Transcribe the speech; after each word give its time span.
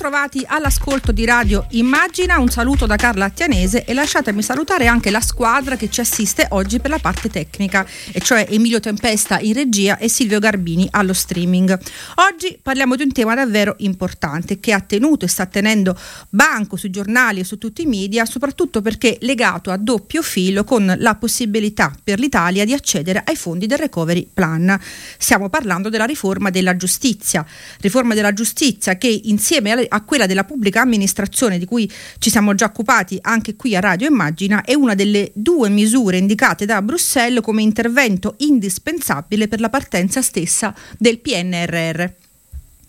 Bentrovati 0.00 0.42
all'ascolto 0.46 1.12
di 1.12 1.26
Radio 1.26 1.66
Immagina, 1.72 2.38
un 2.38 2.48
saluto 2.48 2.86
da 2.86 2.96
Carla 2.96 3.26
Attianese 3.26 3.84
e 3.84 3.92
lasciatemi 3.92 4.40
salutare 4.40 4.86
anche 4.86 5.10
la 5.10 5.20
squadra 5.20 5.76
che 5.76 5.90
ci 5.90 6.00
assiste 6.00 6.46
oggi 6.52 6.80
per 6.80 6.88
la 6.88 6.98
parte 6.98 7.28
tecnica, 7.28 7.86
e 8.10 8.18
cioè 8.20 8.46
Emilio 8.48 8.80
Tempesta 8.80 9.38
in 9.40 9.52
regia 9.52 9.98
e 9.98 10.08
Silvio 10.08 10.38
Garbini 10.38 10.88
allo 10.92 11.12
streaming. 11.12 11.78
Oggi 12.14 12.58
parliamo 12.62 12.96
di 12.96 13.02
un 13.02 13.12
tema 13.12 13.34
davvero 13.34 13.74
importante 13.80 14.58
che 14.58 14.72
ha 14.72 14.80
tenuto 14.80 15.26
e 15.26 15.28
sta 15.28 15.44
tenendo 15.44 15.94
banco 16.30 16.76
sui 16.76 16.88
giornali 16.88 17.40
e 17.40 17.44
su 17.44 17.58
tutti 17.58 17.82
i 17.82 17.86
media, 17.86 18.24
soprattutto 18.24 18.80
perché 18.80 19.18
legato 19.20 19.70
a 19.70 19.76
doppio 19.76 20.22
filo 20.22 20.64
con 20.64 20.94
la 20.96 21.14
possibilità 21.16 21.92
per 22.02 22.18
l'Italia 22.20 22.64
di 22.64 22.72
accedere 22.72 23.22
ai 23.26 23.36
fondi 23.36 23.66
del 23.66 23.76
Recovery 23.76 24.26
Plan. 24.32 24.80
Stiamo 25.18 25.50
parlando 25.50 25.90
della 25.90 26.06
riforma 26.06 26.48
della 26.48 26.74
giustizia, 26.74 27.44
riforma 27.80 28.14
della 28.14 28.32
giustizia 28.32 28.96
che 28.96 29.20
insieme 29.24 29.88
a 29.90 30.02
quella 30.02 30.26
della 30.26 30.44
pubblica 30.44 30.80
amministrazione 30.80 31.58
di 31.58 31.66
cui 31.66 31.90
ci 32.18 32.30
siamo 32.30 32.54
già 32.54 32.66
occupati 32.66 33.18
anche 33.20 33.56
qui 33.56 33.76
a 33.76 33.80
Radio 33.80 34.08
Immagina, 34.08 34.62
è 34.62 34.74
una 34.74 34.94
delle 34.94 35.30
due 35.34 35.68
misure 35.68 36.16
indicate 36.16 36.64
da 36.64 36.80
Bruxelles 36.80 37.42
come 37.42 37.62
intervento 37.62 38.34
indispensabile 38.38 39.48
per 39.48 39.60
la 39.60 39.68
partenza 39.68 40.22
stessa 40.22 40.74
del 40.98 41.18
PNRR. 41.18 42.04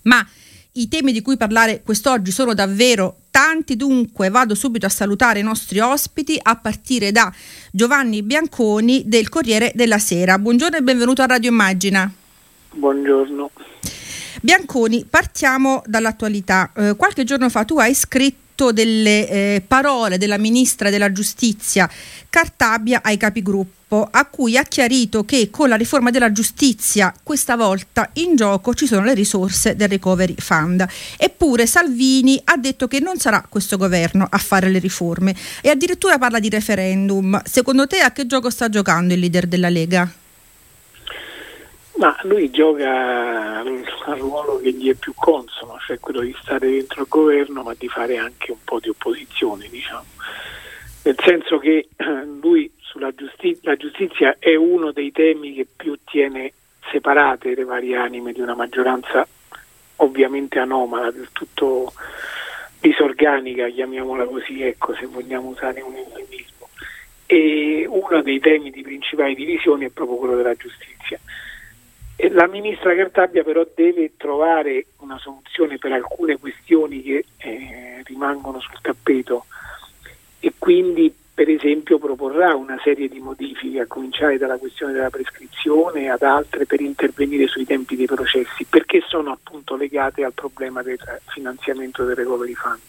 Ma 0.03 0.25
i 0.73 0.87
temi 0.87 1.11
di 1.11 1.21
cui 1.21 1.35
parlare 1.35 1.81
quest'oggi 1.83 2.31
sono 2.31 2.53
davvero 2.53 3.17
tanti, 3.29 3.75
dunque 3.75 4.29
vado 4.29 4.55
subito 4.55 4.85
a 4.85 4.89
salutare 4.89 5.39
i 5.39 5.43
nostri 5.43 5.79
ospiti 5.79 6.39
a 6.41 6.55
partire 6.55 7.11
da 7.11 7.31
Giovanni 7.71 8.23
Bianconi 8.23 9.03
del 9.05 9.27
Corriere 9.27 9.71
della 9.75 9.99
Sera. 9.99 10.39
Buongiorno 10.39 10.77
e 10.77 10.81
benvenuto 10.81 11.21
a 11.21 11.25
Radio 11.25 11.49
Immagina. 11.49 12.09
Buongiorno. 12.73 13.51
Bianconi, 14.41 15.05
partiamo 15.09 15.83
dall'attualità. 15.85 16.71
Eh, 16.75 16.95
qualche 16.95 17.23
giorno 17.23 17.49
fa 17.49 17.65
tu 17.65 17.77
hai 17.79 17.93
scritto 17.93 18.71
delle 18.71 19.27
eh, 19.27 19.63
parole 19.65 20.19
della 20.19 20.37
ministra 20.37 20.91
della 20.91 21.11
giustizia 21.11 21.89
Cartabia 22.29 23.01
ai 23.01 23.17
capigruppo 23.17 24.07
a 24.09 24.25
cui 24.25 24.55
ha 24.55 24.63
chiarito 24.63 25.25
che 25.25 25.49
con 25.49 25.67
la 25.67 25.75
riforma 25.75 26.11
della 26.11 26.31
giustizia 26.31 27.13
questa 27.23 27.57
volta 27.57 28.09
in 28.13 28.35
gioco 28.35 28.73
ci 28.73 28.85
sono 28.85 29.03
le 29.03 29.13
risorse 29.13 29.75
del 29.75 29.89
Recovery 29.89 30.35
Fund. 30.37 30.85
Eppure 31.17 31.65
Salvini 31.65 32.39
ha 32.45 32.55
detto 32.55 32.87
che 32.87 32.99
non 32.99 33.17
sarà 33.17 33.45
questo 33.49 33.75
governo 33.77 34.25
a 34.29 34.37
fare 34.37 34.69
le 34.69 34.79
riforme 34.79 35.35
e 35.61 35.69
addirittura 35.69 36.17
parla 36.17 36.39
di 36.39 36.49
referendum. 36.49 37.41
Secondo 37.43 37.87
te 37.87 37.99
a 37.99 38.11
che 38.11 38.27
gioco 38.27 38.49
sta 38.49 38.69
giocando 38.69 39.13
il 39.13 39.19
leader 39.19 39.47
della 39.47 39.69
Lega? 39.69 40.09
Ma 42.01 42.17
lui 42.23 42.49
gioca 42.49 43.59
al 43.59 44.17
ruolo 44.17 44.57
che 44.57 44.71
gli 44.73 44.89
è 44.89 44.95
più 44.95 45.13
consono, 45.13 45.77
cioè 45.85 45.99
quello 45.99 46.21
di 46.21 46.35
stare 46.41 46.67
dentro 46.67 47.03
il 47.03 47.07
governo 47.07 47.61
ma 47.61 47.75
di 47.77 47.87
fare 47.87 48.17
anche 48.17 48.51
un 48.51 48.57
po' 48.63 48.79
di 48.79 48.89
opposizione, 48.89 49.67
diciamo. 49.69 50.05
Nel 51.03 51.15
senso 51.23 51.59
che 51.59 51.89
eh, 51.95 52.25
lui 52.41 52.71
sulla 52.79 53.13
giustizia, 53.13 53.75
giustizia 53.75 54.37
è 54.39 54.55
uno 54.55 54.91
dei 54.91 55.11
temi 55.11 55.53
che 55.53 55.67
più 55.75 55.95
tiene 56.03 56.53
separate 56.91 57.53
le 57.53 57.65
varie 57.65 57.97
anime 57.97 58.33
di 58.33 58.41
una 58.41 58.55
maggioranza 58.55 59.27
ovviamente 59.97 60.57
anomala, 60.57 61.11
del 61.11 61.29
tutto 61.31 61.93
disorganica, 62.79 63.69
chiamiamola 63.69 64.25
così, 64.25 64.63
ecco, 64.63 64.95
se 64.95 65.05
vogliamo 65.05 65.49
usare 65.49 65.81
un 65.81 65.93
eufemismo. 65.93 66.67
E 67.27 67.85
uno 67.87 68.23
dei 68.23 68.39
temi 68.39 68.71
di 68.71 68.81
principali 68.81 69.35
divisioni 69.35 69.85
è 69.85 69.89
proprio 69.89 70.17
quello 70.17 70.35
della 70.35 70.55
giustizia. 70.55 71.19
La 72.33 72.47
ministra 72.47 72.95
Cartabia 72.95 73.43
però 73.43 73.65
deve 73.73 74.11
trovare 74.15 74.85
una 74.97 75.17
soluzione 75.17 75.77
per 75.77 75.91
alcune 75.91 76.37
questioni 76.37 77.01
che 77.01 77.25
eh, 77.37 78.01
rimangono 78.03 78.59
sul 78.59 78.79
tappeto 78.81 79.45
e 80.39 80.53
quindi 80.57 81.13
per 81.33 81.49
esempio 81.49 81.97
proporrà 81.97 82.55
una 82.55 82.79
serie 82.83 83.07
di 83.07 83.19
modifiche 83.19 83.79
a 83.79 83.87
cominciare 83.87 84.37
dalla 84.37 84.57
questione 84.57 84.93
della 84.93 85.09
prescrizione 85.09 86.09
ad 86.09 86.21
altre 86.21 86.65
per 86.65 86.81
intervenire 86.81 87.47
sui 87.47 87.65
tempi 87.65 87.95
dei 87.95 88.05
processi 88.05 88.65
perché 88.65 89.01
sono 89.07 89.31
appunto 89.31 89.75
legate 89.75 90.23
al 90.23 90.33
problema 90.33 90.83
del 90.83 90.99
finanziamento 91.27 92.03
del 92.03 92.15
recovery 92.15 92.53
fund 92.53 92.81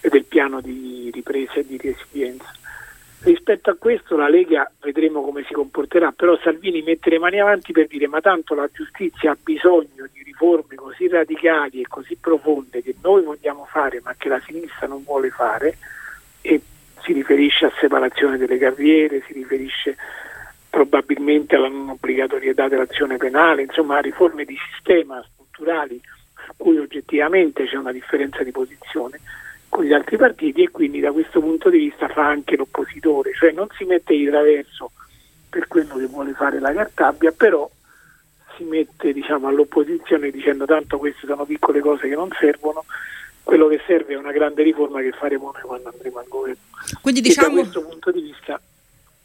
e 0.00 0.08
del 0.08 0.24
piano 0.24 0.60
di 0.60 1.10
ripresa 1.12 1.54
e 1.54 1.66
di 1.66 1.78
resilienza. 1.78 2.52
Rispetto 3.22 3.70
a 3.70 3.76
questo 3.76 4.16
la 4.16 4.28
Lega 4.28 4.70
vedremo 4.80 5.22
come 5.22 5.42
si 5.46 5.52
comporterà, 5.52 6.12
però 6.12 6.38
Salvini 6.38 6.82
mette 6.82 7.10
le 7.10 7.18
mani 7.18 7.40
avanti 7.40 7.72
per 7.72 7.86
dire 7.86 8.06
ma 8.06 8.20
tanto 8.20 8.54
la 8.54 8.68
giustizia 8.72 9.32
ha 9.32 9.36
bisogno 9.42 10.06
di 10.12 10.22
riforme 10.22 10.76
così 10.76 11.08
radicali 11.08 11.80
e 11.80 11.88
così 11.88 12.16
profonde 12.20 12.82
che 12.82 12.94
noi 13.02 13.24
vogliamo 13.24 13.64
fare 13.64 14.00
ma 14.04 14.14
che 14.16 14.28
la 14.28 14.40
sinistra 14.46 14.86
non 14.86 15.02
vuole 15.02 15.30
fare 15.30 15.76
e 16.40 16.60
si 17.02 17.12
riferisce 17.12 17.66
a 17.66 17.72
separazione 17.80 18.36
delle 18.36 18.58
carriere, 18.58 19.22
si 19.26 19.32
riferisce 19.32 19.96
probabilmente 20.68 21.56
alla 21.56 21.68
non 21.68 21.88
obbligatorietà 21.88 22.68
dell'azione 22.68 23.16
penale, 23.16 23.62
insomma 23.62 23.96
a 23.96 24.00
riforme 24.00 24.44
di 24.44 24.56
sistema 24.72 25.24
strutturali 25.32 26.00
su 26.44 26.52
cui 26.56 26.76
oggettivamente 26.78 27.64
c'è 27.64 27.76
una 27.76 27.92
differenza 27.92 28.42
di 28.42 28.50
posizione 28.50 29.18
con 29.68 29.84
gli 29.84 29.92
altri 29.92 30.16
partiti 30.16 30.62
e 30.62 30.70
quindi 30.70 31.00
da 31.00 31.12
questo 31.12 31.40
punto 31.40 31.68
di 31.70 31.78
vista 31.78 32.08
fa 32.08 32.26
anche 32.26 32.56
l'oppositore, 32.56 33.32
cioè 33.34 33.52
non 33.52 33.68
si 33.76 33.84
mette 33.84 34.16
di 34.16 34.26
traverso 34.26 34.92
per 35.48 35.66
quello 35.66 35.96
che 35.96 36.06
vuole 36.06 36.32
fare 36.32 36.60
la 36.60 36.72
Cartabia, 36.72 37.32
però 37.32 37.68
si 38.56 38.64
mette 38.64 39.12
diciamo, 39.12 39.48
all'opposizione 39.48 40.30
dicendo 40.30 40.64
tanto 40.64 40.98
queste 40.98 41.26
sono 41.26 41.44
piccole 41.44 41.80
cose 41.80 42.08
che 42.08 42.14
non 42.14 42.30
servono, 42.38 42.84
quello 43.42 43.68
che 43.68 43.80
serve 43.86 44.14
è 44.14 44.16
una 44.16 44.32
grande 44.32 44.62
riforma 44.62 45.00
che 45.00 45.12
faremo 45.12 45.52
noi 45.52 45.62
quando 45.62 45.88
andremo 45.90 46.18
al 46.18 46.26
governo. 46.28 46.62
Quindi 47.00 47.20
diciamo... 47.20 47.54
Da 47.54 47.60
questo 47.60 47.82
punto 47.82 48.10
di 48.10 48.20
vista 48.20 48.60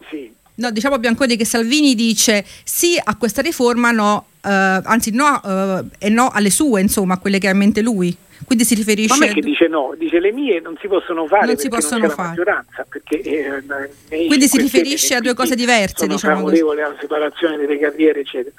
sì. 0.10 0.34
No, 0.56 0.70
diciamo 0.70 1.00
Bianconi 1.00 1.38
che 1.38 1.46
Salvini 1.46 1.96
dice 1.96 2.46
sì 2.64 3.00
a 3.02 3.16
questa 3.16 3.42
riforma, 3.42 3.92
no, 3.92 4.28
eh, 4.44 4.50
anzi 4.50 5.12
no 5.12 5.42
eh, 5.44 5.86
e 5.98 6.10
no 6.10 6.30
alle 6.30 6.50
sue, 6.50 6.82
insomma, 6.82 7.16
a 7.16 7.18
quelle 7.18 7.40
che 7.40 7.48
ha 7.48 7.52
in 7.52 7.58
mente 7.58 7.82
lui. 7.82 8.16
Quindi 8.46 8.66
si 8.66 8.76
riferisce... 8.76 9.18
Ma 9.18 9.26
non 9.26 9.30
è 9.30 9.34
che 9.34 9.42
dice 9.42 9.68
no, 9.68 9.94
dice 9.98 10.20
le 10.20 10.32
mie 10.32 10.60
non 10.60 10.76
si 10.80 10.88
possono 10.88 11.26
fare 11.28 11.48
non 11.48 11.58
si 11.58 11.70
possono 11.70 12.02
non 12.06 12.10
fare. 12.10 12.28
maggioranza. 12.30 12.86
Perché, 12.90 13.20
eh, 13.20 14.26
Quindi 14.28 14.48
si 14.48 14.58
riferisce 14.58 15.16
a 15.16 15.20
due 15.20 15.34
cose 15.34 15.56
diverse. 15.56 15.96
Sono 15.98 16.14
diciamo 16.14 16.36
favorevole 16.36 16.84
alla 16.84 16.98
separazione 17.00 17.58
delle 17.58 17.78
carriere, 17.78 18.22
eccetera. 18.22 18.56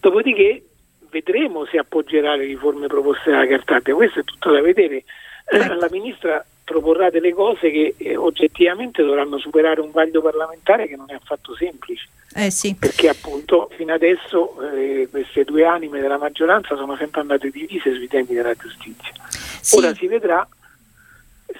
Dopodiché 0.00 0.62
vedremo 1.10 1.64
se 1.66 1.78
appoggerà 1.78 2.36
le 2.36 2.44
riforme 2.44 2.86
proposte 2.86 3.30
dalla 3.30 3.46
Cartabia, 3.46 3.94
questo 3.94 4.20
è 4.20 4.24
tutto 4.24 4.52
da 4.52 4.60
vedere. 4.60 5.04
Eh. 5.50 5.74
La 5.76 5.88
ministra 5.90 6.44
proporrà 6.64 7.08
delle 7.08 7.32
cose 7.32 7.70
che 7.70 7.94
eh, 7.96 8.16
oggettivamente 8.16 9.02
dovranno 9.02 9.38
superare 9.38 9.80
un 9.80 9.90
vaglio 9.90 10.20
parlamentare 10.20 10.86
che 10.86 10.96
non 10.96 11.06
è 11.08 11.14
affatto 11.14 11.54
semplice. 11.54 12.06
Eh 12.34 12.50
sì. 12.50 12.74
Perché 12.74 13.08
appunto 13.08 13.70
fino 13.74 13.92
adesso 13.92 14.54
eh, 14.72 15.08
queste 15.10 15.44
due 15.44 15.64
anime 15.64 16.00
della 16.00 16.18
maggioranza 16.18 16.76
sono 16.76 16.96
sempre 16.96 17.20
andate 17.20 17.50
divise 17.50 17.94
sui 17.94 18.08
temi 18.08 18.34
della 18.34 18.54
giustizia. 18.54 19.12
Sì. 19.60 19.76
Ora 19.76 19.94
si 19.94 20.06
vedrà 20.06 20.46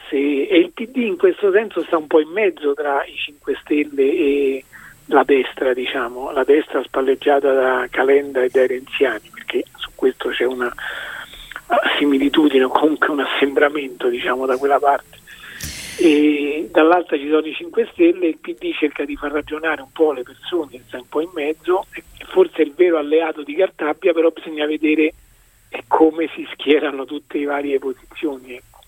se 0.08 0.16
e 0.16 0.58
il 0.58 0.72
PD 0.72 0.96
in 0.98 1.16
questo 1.16 1.50
senso 1.50 1.82
sta 1.84 1.96
un 1.96 2.06
po' 2.06 2.20
in 2.20 2.28
mezzo 2.28 2.74
tra 2.74 3.04
i 3.04 3.14
5 3.16 3.58
Stelle 3.62 4.02
e 4.02 4.64
la 5.06 5.24
destra, 5.24 5.72
diciamo, 5.72 6.30
la 6.32 6.44
destra 6.44 6.82
spalleggiata 6.82 7.52
da 7.52 7.86
Calenda 7.90 8.42
e 8.42 8.50
dai 8.50 8.66
Renziani, 8.66 9.30
perché 9.32 9.64
su 9.76 9.88
questo 9.94 10.28
c'è 10.28 10.44
una 10.44 10.72
similitudine 11.98 12.64
o 12.64 12.68
comunque 12.68 13.08
un 13.08 13.20
assembramento 13.20 14.08
diciamo 14.08 14.46
da 14.46 14.56
quella 14.56 14.78
parte 14.78 15.17
e 15.98 16.68
dall'altra 16.70 17.16
ci 17.16 17.28
sono 17.28 17.46
i 17.46 17.52
5 17.52 17.88
Stelle 17.92 18.28
il 18.28 18.38
PD 18.38 18.72
cerca 18.72 19.04
di 19.04 19.16
far 19.16 19.32
ragionare 19.32 19.82
un 19.82 19.90
po' 19.92 20.12
le 20.12 20.22
persone 20.22 20.80
sta 20.86 20.98
un 20.98 21.08
po' 21.08 21.20
in 21.20 21.30
mezzo 21.34 21.86
forse 22.30 22.56
è 22.56 22.62
il 22.62 22.72
vero 22.76 22.98
alleato 22.98 23.42
di 23.42 23.54
Cartabbia 23.54 24.12
però 24.12 24.30
bisogna 24.30 24.64
vedere 24.66 25.12
come 25.88 26.30
si 26.34 26.46
schierano 26.52 27.04
tutte 27.04 27.38
le 27.38 27.44
varie 27.44 27.78
posizioni 27.78 28.54
ecco. 28.54 28.78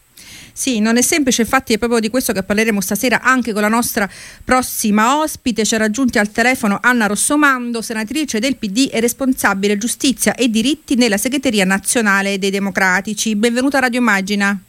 Sì, 0.52 0.80
non 0.80 0.98
è 0.98 1.02
semplice, 1.02 1.42
infatti 1.42 1.72
è 1.72 1.78
proprio 1.78 2.00
di 2.00 2.10
questo 2.10 2.34
che 2.34 2.42
parleremo 2.42 2.80
stasera 2.82 3.22
anche 3.22 3.52
con 3.52 3.62
la 3.62 3.68
nostra 3.68 4.08
prossima 4.44 5.18
ospite. 5.18 5.64
Ci 5.64 5.74
ha 5.74 5.78
raggiunti 5.78 6.18
al 6.18 6.30
telefono 6.30 6.78
Anna 6.82 7.06
Rossomando, 7.06 7.80
senatrice 7.80 8.40
del 8.40 8.56
PD 8.56 8.90
e 8.92 9.00
responsabile 9.00 9.78
giustizia 9.78 10.34
e 10.34 10.48
diritti 10.48 10.96
nella 10.96 11.16
segreteria 11.16 11.64
nazionale 11.64 12.38
dei 12.38 12.50
democratici. 12.50 13.36
Benvenuta 13.36 13.78
a 13.78 13.82
Radio 13.82 14.00
Immagina. 14.00 14.60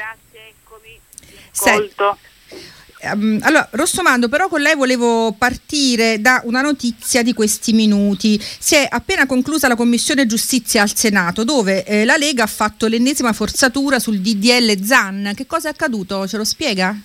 Grazie, 0.00 0.48
eccomi. 0.48 0.98
Ascolto. 1.50 2.16
Um, 3.02 3.38
allora, 3.42 3.68
Rossomando, 3.72 4.30
però 4.30 4.48
con 4.48 4.62
lei 4.62 4.74
volevo 4.74 5.32
partire 5.36 6.22
da 6.22 6.40
una 6.44 6.62
notizia 6.62 7.22
di 7.22 7.34
questi 7.34 7.74
minuti. 7.74 8.40
Si 8.40 8.76
è 8.76 8.86
appena 8.88 9.26
conclusa 9.26 9.68
la 9.68 9.76
Commissione 9.76 10.24
Giustizia 10.24 10.80
al 10.80 10.96
Senato, 10.96 11.44
dove 11.44 11.84
eh, 11.84 12.06
la 12.06 12.16
Lega 12.16 12.44
ha 12.44 12.46
fatto 12.46 12.86
l'ennesima 12.86 13.34
forzatura 13.34 13.98
sul 13.98 14.20
DDL 14.20 14.82
ZAN. 14.82 15.32
Che 15.36 15.46
cosa 15.46 15.68
è 15.68 15.72
accaduto? 15.72 16.26
Ce 16.26 16.38
lo 16.38 16.44
spiega? 16.44 16.98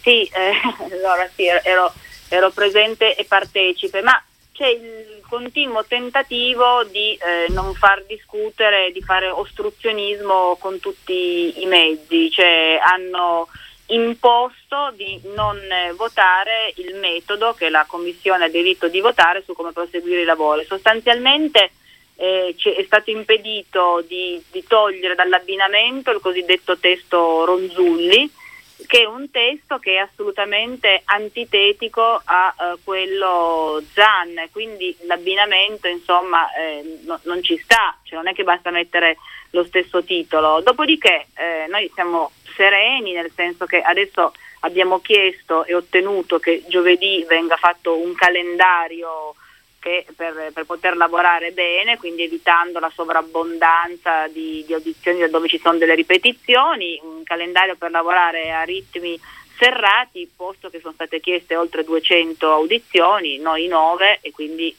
Sì, 0.00 0.22
eh, 0.24 0.52
allora 0.90 1.28
sì, 1.34 1.44
ero, 1.44 1.92
ero 2.28 2.50
presente 2.50 3.14
e 3.14 3.26
partecipe, 3.26 4.00
ma 4.00 4.22
c'è 4.52 4.68
il 4.68 5.13
continuo 5.34 5.84
tentativo 5.84 6.84
di 6.84 7.14
eh, 7.14 7.50
non 7.50 7.74
far 7.74 8.04
discutere, 8.04 8.92
di 8.92 9.02
fare 9.02 9.28
ostruzionismo 9.28 10.56
con 10.60 10.78
tutti 10.78 11.60
i 11.60 11.66
mezzi, 11.66 12.30
cioè 12.30 12.78
hanno 12.80 13.48
imposto 13.86 14.92
di 14.94 15.20
non 15.34 15.58
votare 15.96 16.72
il 16.76 16.94
metodo 16.94 17.52
che 17.52 17.68
la 17.68 17.84
Commissione 17.88 18.44
ha 18.44 18.48
diritto 18.48 18.86
di 18.86 19.00
votare 19.00 19.42
su 19.44 19.54
come 19.54 19.72
proseguire 19.72 20.20
i 20.20 20.24
lavori. 20.24 20.64
Sostanzialmente 20.66 21.72
eh, 22.14 22.54
è 22.56 22.84
stato 22.84 23.10
impedito 23.10 24.04
di, 24.06 24.40
di 24.52 24.62
togliere 24.68 25.16
dall'abbinamento 25.16 26.12
il 26.12 26.20
cosiddetto 26.20 26.78
testo 26.78 27.44
Ronzulli, 27.44 28.30
che 28.86 29.02
è 29.02 29.04
un 29.04 29.30
testo 29.30 29.78
che 29.78 29.94
è 29.94 29.96
assolutamente 29.96 31.02
antitetico 31.04 32.20
a 32.24 32.54
uh, 32.56 32.78
quello 32.82 33.82
ZAN, 33.92 34.48
quindi 34.52 34.96
l'abbinamento 35.02 35.88
insomma 35.88 36.52
eh, 36.54 37.00
no, 37.04 37.18
non 37.24 37.42
ci 37.42 37.56
sta, 37.58 37.96
cioè 38.02 38.18
non 38.18 38.28
è 38.28 38.34
che 38.34 38.44
basta 38.44 38.70
mettere 38.70 39.16
lo 39.50 39.64
stesso 39.64 40.02
titolo. 40.02 40.60
Dopodiché 40.60 41.26
eh, 41.34 41.66
noi 41.68 41.90
siamo 41.94 42.32
sereni 42.56 43.12
nel 43.12 43.30
senso 43.34 43.66
che 43.66 43.80
adesso 43.80 44.32
abbiamo 44.60 45.00
chiesto 45.00 45.64
e 45.64 45.74
ottenuto 45.74 46.38
che 46.38 46.64
giovedì 46.68 47.24
venga 47.28 47.56
fatto 47.56 47.98
un 47.98 48.14
calendario 48.14 49.34
che, 49.84 50.06
per, 50.16 50.50
per, 50.54 50.64
poter 50.64 50.96
lavorare 50.96 51.52
bene, 51.52 51.98
quindi 51.98 52.22
evitando 52.22 52.78
la 52.78 52.90
sovrabbondanza 52.94 54.28
di, 54.28 54.64
di 54.66 54.72
audizioni 54.72 55.28
dove 55.28 55.46
ci 55.46 55.60
sono 55.62 55.76
delle 55.76 55.94
ripetizioni, 55.94 56.98
un 57.02 57.22
calendario 57.22 57.76
per 57.76 57.90
lavorare 57.90 58.50
a 58.50 58.62
ritmi 58.62 59.20
serrati, 59.58 60.32
posto 60.34 60.70
che 60.70 60.80
sono 60.80 60.94
state 60.94 61.20
chieste 61.20 61.54
oltre 61.54 61.84
200 61.84 62.50
audizioni, 62.50 63.36
noi 63.36 63.66
9 63.66 64.20
e 64.22 64.30
quindi 64.30 64.74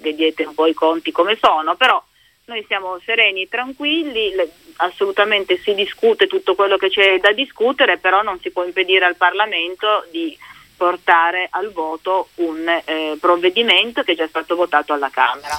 vedete 0.00 0.44
un 0.44 0.54
po' 0.54 0.66
i 0.66 0.72
conti 0.72 1.12
come 1.12 1.36
sono, 1.38 1.76
però 1.76 2.02
noi 2.46 2.64
siamo 2.66 2.98
sereni 3.04 3.42
e 3.42 3.48
tranquilli, 3.50 4.34
le, 4.34 4.50
assolutamente 4.76 5.58
si 5.58 5.74
discute 5.74 6.26
tutto 6.26 6.54
quello 6.54 6.78
che 6.78 6.88
c'è 6.88 7.18
da 7.18 7.32
discutere, 7.32 7.98
però 7.98 8.22
non 8.22 8.40
si 8.40 8.50
può 8.50 8.64
impedire 8.64 9.04
al 9.04 9.16
Parlamento 9.16 10.06
di 10.10 10.34
portare 10.82 11.46
al 11.48 11.70
voto 11.70 12.30
un 12.36 12.66
eh, 12.66 13.16
provvedimento 13.20 14.02
che 14.02 14.12
è 14.12 14.16
già 14.16 14.26
stato 14.26 14.56
votato 14.56 14.92
alla 14.92 15.10
Camera. 15.10 15.56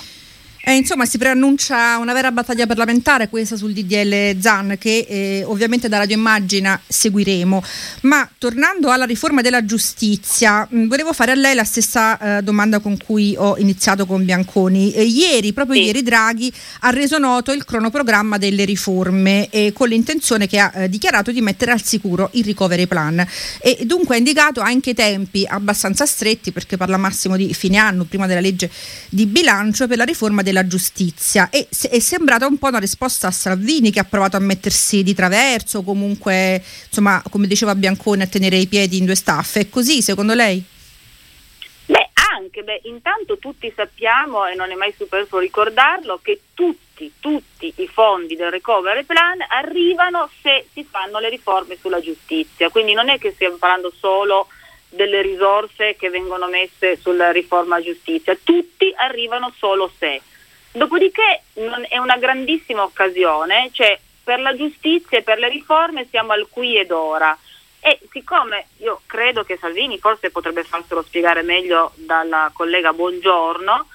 Eh, 0.65 0.75
insomma, 0.75 1.05
si 1.05 1.17
preannuncia 1.17 1.97
una 1.97 2.13
vera 2.13 2.31
battaglia 2.31 2.65
parlamentare 2.65 3.27
questa 3.27 3.57
sul 3.57 3.73
DDL 3.73 4.39
ZAN 4.39 4.77
che 4.79 5.05
eh, 5.09 5.43
ovviamente 5.45 5.89
da 5.89 5.97
Radio 5.97 6.15
Immagina 6.15 6.79
seguiremo. 6.87 7.61
Ma 8.03 8.29
tornando 8.37 8.89
alla 8.89 9.03
riforma 9.03 9.41
della 9.41 9.65
giustizia, 9.65 10.65
mh, 10.69 10.83
mm, 10.83 10.87
volevo 10.87 11.11
fare 11.11 11.31
a 11.31 11.35
lei 11.35 11.53
la 11.53 11.65
stessa 11.65 12.37
eh, 12.37 12.41
domanda 12.43 12.79
con 12.79 12.95
cui 12.95 13.35
ho 13.37 13.57
iniziato 13.57 14.05
con 14.05 14.23
Bianconi. 14.23 14.93
Eh, 14.93 15.03
ieri, 15.03 15.51
proprio 15.51 15.75
sì. 15.75 15.87
ieri, 15.87 16.01
Draghi 16.01 16.53
ha 16.79 16.91
reso 16.91 17.17
noto 17.17 17.51
il 17.51 17.65
cronoprogramma 17.65 18.37
delle 18.37 18.63
riforme 18.63 19.49
con 19.73 19.89
l'intenzione 19.89 20.47
che 20.47 20.59
ha 20.59 20.71
eh, 20.75 20.89
dichiarato 20.89 21.31
di 21.31 21.41
mettere 21.41 21.71
al 21.71 21.83
sicuro 21.83 22.29
il 22.33 22.45
recovery 22.45 22.87
plan 22.87 23.25
e 23.59 23.79
dunque 23.83 24.15
ha 24.15 24.17
indicato 24.17 24.61
anche 24.61 24.93
tempi 24.93 25.45
abbastanza 25.45 26.05
stretti 26.05 26.53
perché 26.53 26.77
parla 26.77 26.95
massimo 26.95 27.35
di 27.35 27.53
fine 27.53 27.77
anno, 27.77 28.05
prima 28.05 28.27
della 28.27 28.39
legge 28.39 28.69
di 29.09 29.25
bilancio 29.25 29.87
per 29.87 29.97
la 29.97 30.05
riforma 30.05 30.41
della 30.41 30.52
della 30.53 30.67
giustizia 30.67 31.49
e 31.49 31.67
è 31.67 31.99
sembrata 31.99 32.45
un 32.45 32.59
po' 32.59 32.67
una 32.67 32.77
risposta 32.77 33.27
a 33.27 33.31
Salvini 33.31 33.91
che 33.91 33.99
ha 33.99 34.05
provato 34.05 34.37
a 34.37 34.39
mettersi 34.39 35.01
di 35.01 35.15
traverso, 35.15 35.81
comunque, 35.81 36.63
insomma, 36.85 37.21
come 37.29 37.47
diceva 37.47 37.73
Bianconi, 37.73 38.21
a 38.21 38.27
tenere 38.27 38.57
i 38.57 38.67
piedi 38.67 38.99
in 38.99 39.05
due 39.05 39.15
staffe. 39.15 39.61
È 39.61 39.69
così 39.69 40.03
secondo 40.03 40.35
lei? 40.35 40.63
Beh, 41.85 42.09
anche, 42.31 42.63
beh, 42.63 42.81
intanto 42.83 43.39
tutti 43.39 43.73
sappiamo, 43.75 44.45
e 44.45 44.55
non 44.55 44.71
è 44.71 44.75
mai 44.75 44.93
superfluo 44.95 45.41
ricordarlo, 45.41 46.19
che 46.21 46.39
tutti, 46.53 47.11
tutti 47.19 47.73
i 47.75 47.87
fondi 47.87 48.35
del 48.35 48.51
recovery 48.51 49.03
plan 49.03 49.39
arrivano 49.49 50.29
se 50.41 50.67
si 50.71 50.87
fanno 50.89 51.19
le 51.19 51.29
riforme 51.29 51.77
sulla 51.81 51.99
giustizia, 51.99 52.69
quindi 52.69 52.93
non 52.93 53.09
è 53.09 53.17
che 53.17 53.31
stiamo 53.31 53.57
parlando 53.57 53.91
solo 53.97 54.47
delle 54.89 55.23
risorse 55.23 55.95
che 55.97 56.09
vengono 56.09 56.47
messe 56.47 56.99
sulla 57.01 57.31
riforma 57.31 57.81
giustizia, 57.81 58.37
tutti 58.41 58.93
arrivano 58.95 59.51
solo 59.57 59.91
se. 59.97 60.21
Dopodiché 60.73 61.43
è 61.87 61.97
una 61.99 62.17
grandissima 62.17 62.81
occasione, 62.81 63.69
cioè 63.71 63.97
per 64.23 64.39
la 64.39 64.55
giustizia 64.55 65.19
e 65.19 65.21
per 65.21 65.37
le 65.37 65.47
riforme 65.47 66.07
siamo 66.09 66.31
al 66.31 66.47
qui 66.49 66.77
ed 66.77 66.89
ora. 66.89 67.37
E 67.79 67.99
siccome 68.11 68.67
io 68.77 69.01
credo 69.05 69.43
che 69.43 69.57
Salvini 69.57 69.99
forse 69.99 70.31
potrebbe 70.31 70.63
farselo 70.63 71.03
spiegare 71.03 71.43
meglio 71.43 71.91
dalla 71.95 72.49
collega 72.53 72.91
Buongiorno, 72.91 73.87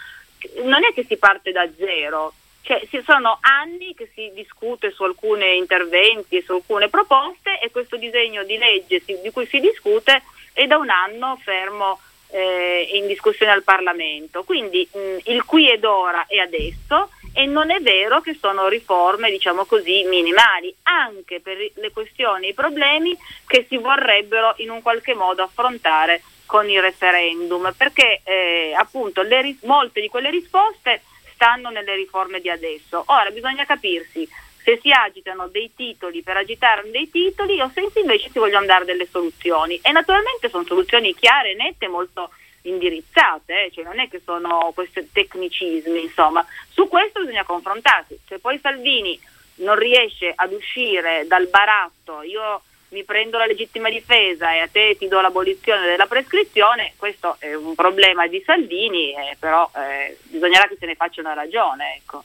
non 0.62 0.84
è 0.84 0.92
che 0.92 1.04
si 1.04 1.16
parte 1.16 1.50
da 1.50 1.66
zero, 1.76 2.34
cioè 2.62 2.86
ci 2.88 3.02
sono 3.04 3.38
anni 3.40 3.94
che 3.94 4.10
si 4.14 4.30
discute 4.32 4.92
su 4.92 5.02
alcuni 5.02 5.56
interventi 5.56 6.36
e 6.36 6.42
su 6.42 6.52
alcune 6.52 6.88
proposte 6.88 7.58
e 7.60 7.72
questo 7.72 7.96
disegno 7.96 8.44
di 8.44 8.56
legge 8.56 9.02
di 9.04 9.30
cui 9.32 9.46
si 9.46 9.58
discute 9.58 10.22
è 10.52 10.66
da 10.66 10.76
un 10.76 10.90
anno 10.90 11.40
fermo 11.42 11.98
eh, 12.30 12.90
in 12.92 13.06
discussione 13.06 13.52
al 13.52 13.62
Parlamento. 13.62 14.44
Quindi 14.44 14.88
mh, 14.90 15.30
il 15.30 15.44
qui 15.44 15.70
ed 15.70 15.84
ora 15.84 16.26
è 16.26 16.38
adesso 16.38 17.10
e 17.32 17.46
non 17.46 17.70
è 17.70 17.80
vero 17.80 18.20
che 18.20 18.36
sono 18.40 18.68
riforme, 18.68 19.30
diciamo 19.30 19.64
così, 19.64 20.04
minimali, 20.04 20.74
anche 20.82 21.40
per 21.40 21.56
le 21.74 21.90
questioni 21.92 22.46
e 22.46 22.50
i 22.50 22.54
problemi 22.54 23.16
che 23.46 23.66
si 23.68 23.76
vorrebbero 23.76 24.54
in 24.58 24.70
un 24.70 24.82
qualche 24.82 25.14
modo 25.14 25.42
affrontare 25.42 26.22
con 26.46 26.68
il 26.68 26.80
referendum, 26.80 27.72
perché 27.76 28.22
eh, 28.24 28.72
appunto 28.74 29.22
le, 29.22 29.56
molte 29.62 30.00
di 30.00 30.08
quelle 30.08 30.30
risposte 30.30 31.02
stanno 31.34 31.68
nelle 31.68 31.94
riforme 31.94 32.40
di 32.40 32.50
adesso. 32.50 33.04
Ora 33.06 33.30
bisogna 33.30 33.64
capirsi 33.64 34.26
se 34.62 34.78
si 34.82 34.90
agitano 34.90 35.48
dei 35.48 35.72
titoli 35.74 36.22
per 36.22 36.36
agitare 36.36 36.90
dei 36.90 37.10
titoli 37.10 37.60
o 37.60 37.70
se 37.72 37.82
invece 38.00 38.30
si 38.30 38.38
vogliono 38.38 38.66
dare 38.66 38.84
delle 38.84 39.06
soluzioni. 39.06 39.78
E 39.82 39.92
naturalmente 39.92 40.48
sono 40.48 40.64
soluzioni 40.64 41.14
chiare, 41.14 41.54
nette, 41.54 41.88
molto 41.88 42.30
indirizzate, 42.62 43.66
eh? 43.66 43.70
cioè 43.72 43.84
non 43.84 43.98
è 43.98 44.08
che 44.08 44.20
sono 44.24 44.72
questi 44.74 45.08
tecnicismi, 45.10 46.02
insomma, 46.02 46.44
su 46.70 46.88
questo 46.88 47.20
bisogna 47.20 47.44
confrontarsi. 47.44 48.18
Se 48.26 48.38
poi 48.38 48.58
Salvini 48.58 49.18
non 49.56 49.76
riesce 49.76 50.32
ad 50.34 50.52
uscire 50.52 51.26
dal 51.26 51.46
baratto, 51.48 52.22
io 52.22 52.62
mi 52.90 53.04
prendo 53.04 53.36
la 53.36 53.46
legittima 53.46 53.90
difesa 53.90 54.52
e 54.52 54.60
a 54.60 54.68
te 54.68 54.96
ti 54.98 55.08
do 55.08 55.20
l'abolizione 55.20 55.86
della 55.86 56.06
prescrizione, 56.06 56.94
questo 56.96 57.36
è 57.38 57.54
un 57.54 57.74
problema 57.74 58.26
di 58.26 58.42
Salvini, 58.44 59.12
eh, 59.12 59.36
però 59.38 59.70
eh, 59.74 60.16
bisognerà 60.22 60.66
che 60.66 60.76
se 60.78 60.86
ne 60.86 60.94
faccia 60.94 61.20
una 61.20 61.34
ragione. 61.34 61.96
Ecco. 61.96 62.24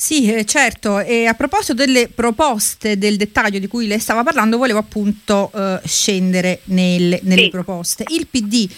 Sì, 0.00 0.32
eh, 0.32 0.44
certo. 0.44 1.00
E 1.00 1.26
a 1.26 1.34
proposito 1.34 1.74
delle 1.74 2.06
proposte 2.06 2.96
del 2.98 3.16
dettaglio 3.16 3.58
di 3.58 3.66
cui 3.66 3.88
lei 3.88 3.98
stava 3.98 4.22
parlando, 4.22 4.56
volevo 4.56 4.78
appunto 4.78 5.50
eh, 5.52 5.80
scendere 5.84 6.60
nel, 6.66 7.18
nelle 7.22 7.42
sì. 7.42 7.48
proposte. 7.48 8.04
Il 8.06 8.28
PD 8.28 8.70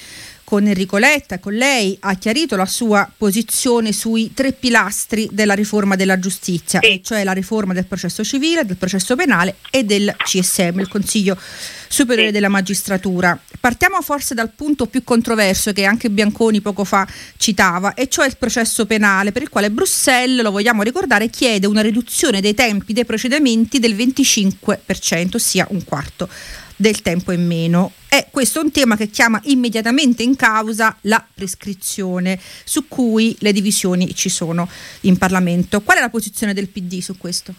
con 0.50 0.66
Enrico 0.66 0.98
Letta, 0.98 1.38
con 1.38 1.52
lei, 1.54 1.96
ha 2.00 2.16
chiarito 2.16 2.56
la 2.56 2.66
sua 2.66 3.08
posizione 3.16 3.92
sui 3.92 4.34
tre 4.34 4.50
pilastri 4.50 5.28
della 5.30 5.54
riforma 5.54 5.94
della 5.94 6.18
giustizia, 6.18 6.80
sì. 6.82 7.00
cioè 7.04 7.22
la 7.22 7.30
riforma 7.30 7.72
del 7.72 7.84
processo 7.84 8.24
civile, 8.24 8.66
del 8.66 8.76
processo 8.76 9.14
penale 9.14 9.58
e 9.70 9.84
del 9.84 10.12
CSM, 10.18 10.80
il 10.80 10.88
Consiglio 10.88 11.38
Superiore 11.86 12.30
sì. 12.30 12.32
della 12.32 12.48
Magistratura. 12.48 13.38
Partiamo 13.60 14.02
forse 14.02 14.34
dal 14.34 14.50
punto 14.50 14.86
più 14.86 15.04
controverso 15.04 15.72
che 15.72 15.84
anche 15.84 16.10
Bianconi 16.10 16.60
poco 16.60 16.82
fa 16.82 17.06
citava, 17.36 17.94
e 17.94 18.08
cioè 18.08 18.26
il 18.26 18.36
processo 18.36 18.86
penale, 18.86 19.30
per 19.30 19.42
il 19.42 19.50
quale 19.50 19.70
Bruxelles, 19.70 20.42
lo 20.42 20.50
vogliamo 20.50 20.82
ricordare, 20.82 21.30
chiede 21.30 21.68
una 21.68 21.80
riduzione 21.80 22.40
dei 22.40 22.54
tempi 22.54 22.92
dei 22.92 23.04
procedimenti 23.04 23.78
del 23.78 23.94
25%, 23.94 25.36
ossia 25.36 25.64
un 25.70 25.84
quarto 25.84 26.28
del 26.80 27.02
tempo 27.02 27.30
in 27.30 27.46
meno. 27.46 27.92
E 28.08 28.28
questo 28.30 28.58
è 28.58 28.62
un 28.62 28.72
tema 28.72 28.96
che 28.96 29.08
chiama 29.08 29.38
immediatamente 29.44 30.22
in 30.22 30.34
causa 30.34 30.96
la 31.02 31.22
prescrizione, 31.32 32.40
su 32.64 32.88
cui 32.88 33.36
le 33.40 33.52
divisioni 33.52 34.14
ci 34.14 34.30
sono 34.30 34.66
in 35.02 35.18
Parlamento. 35.18 35.82
Qual 35.82 35.98
è 35.98 36.00
la 36.00 36.08
posizione 36.08 36.54
del 36.54 36.68
PD 36.68 37.00
su 37.00 37.18
questo? 37.18 37.52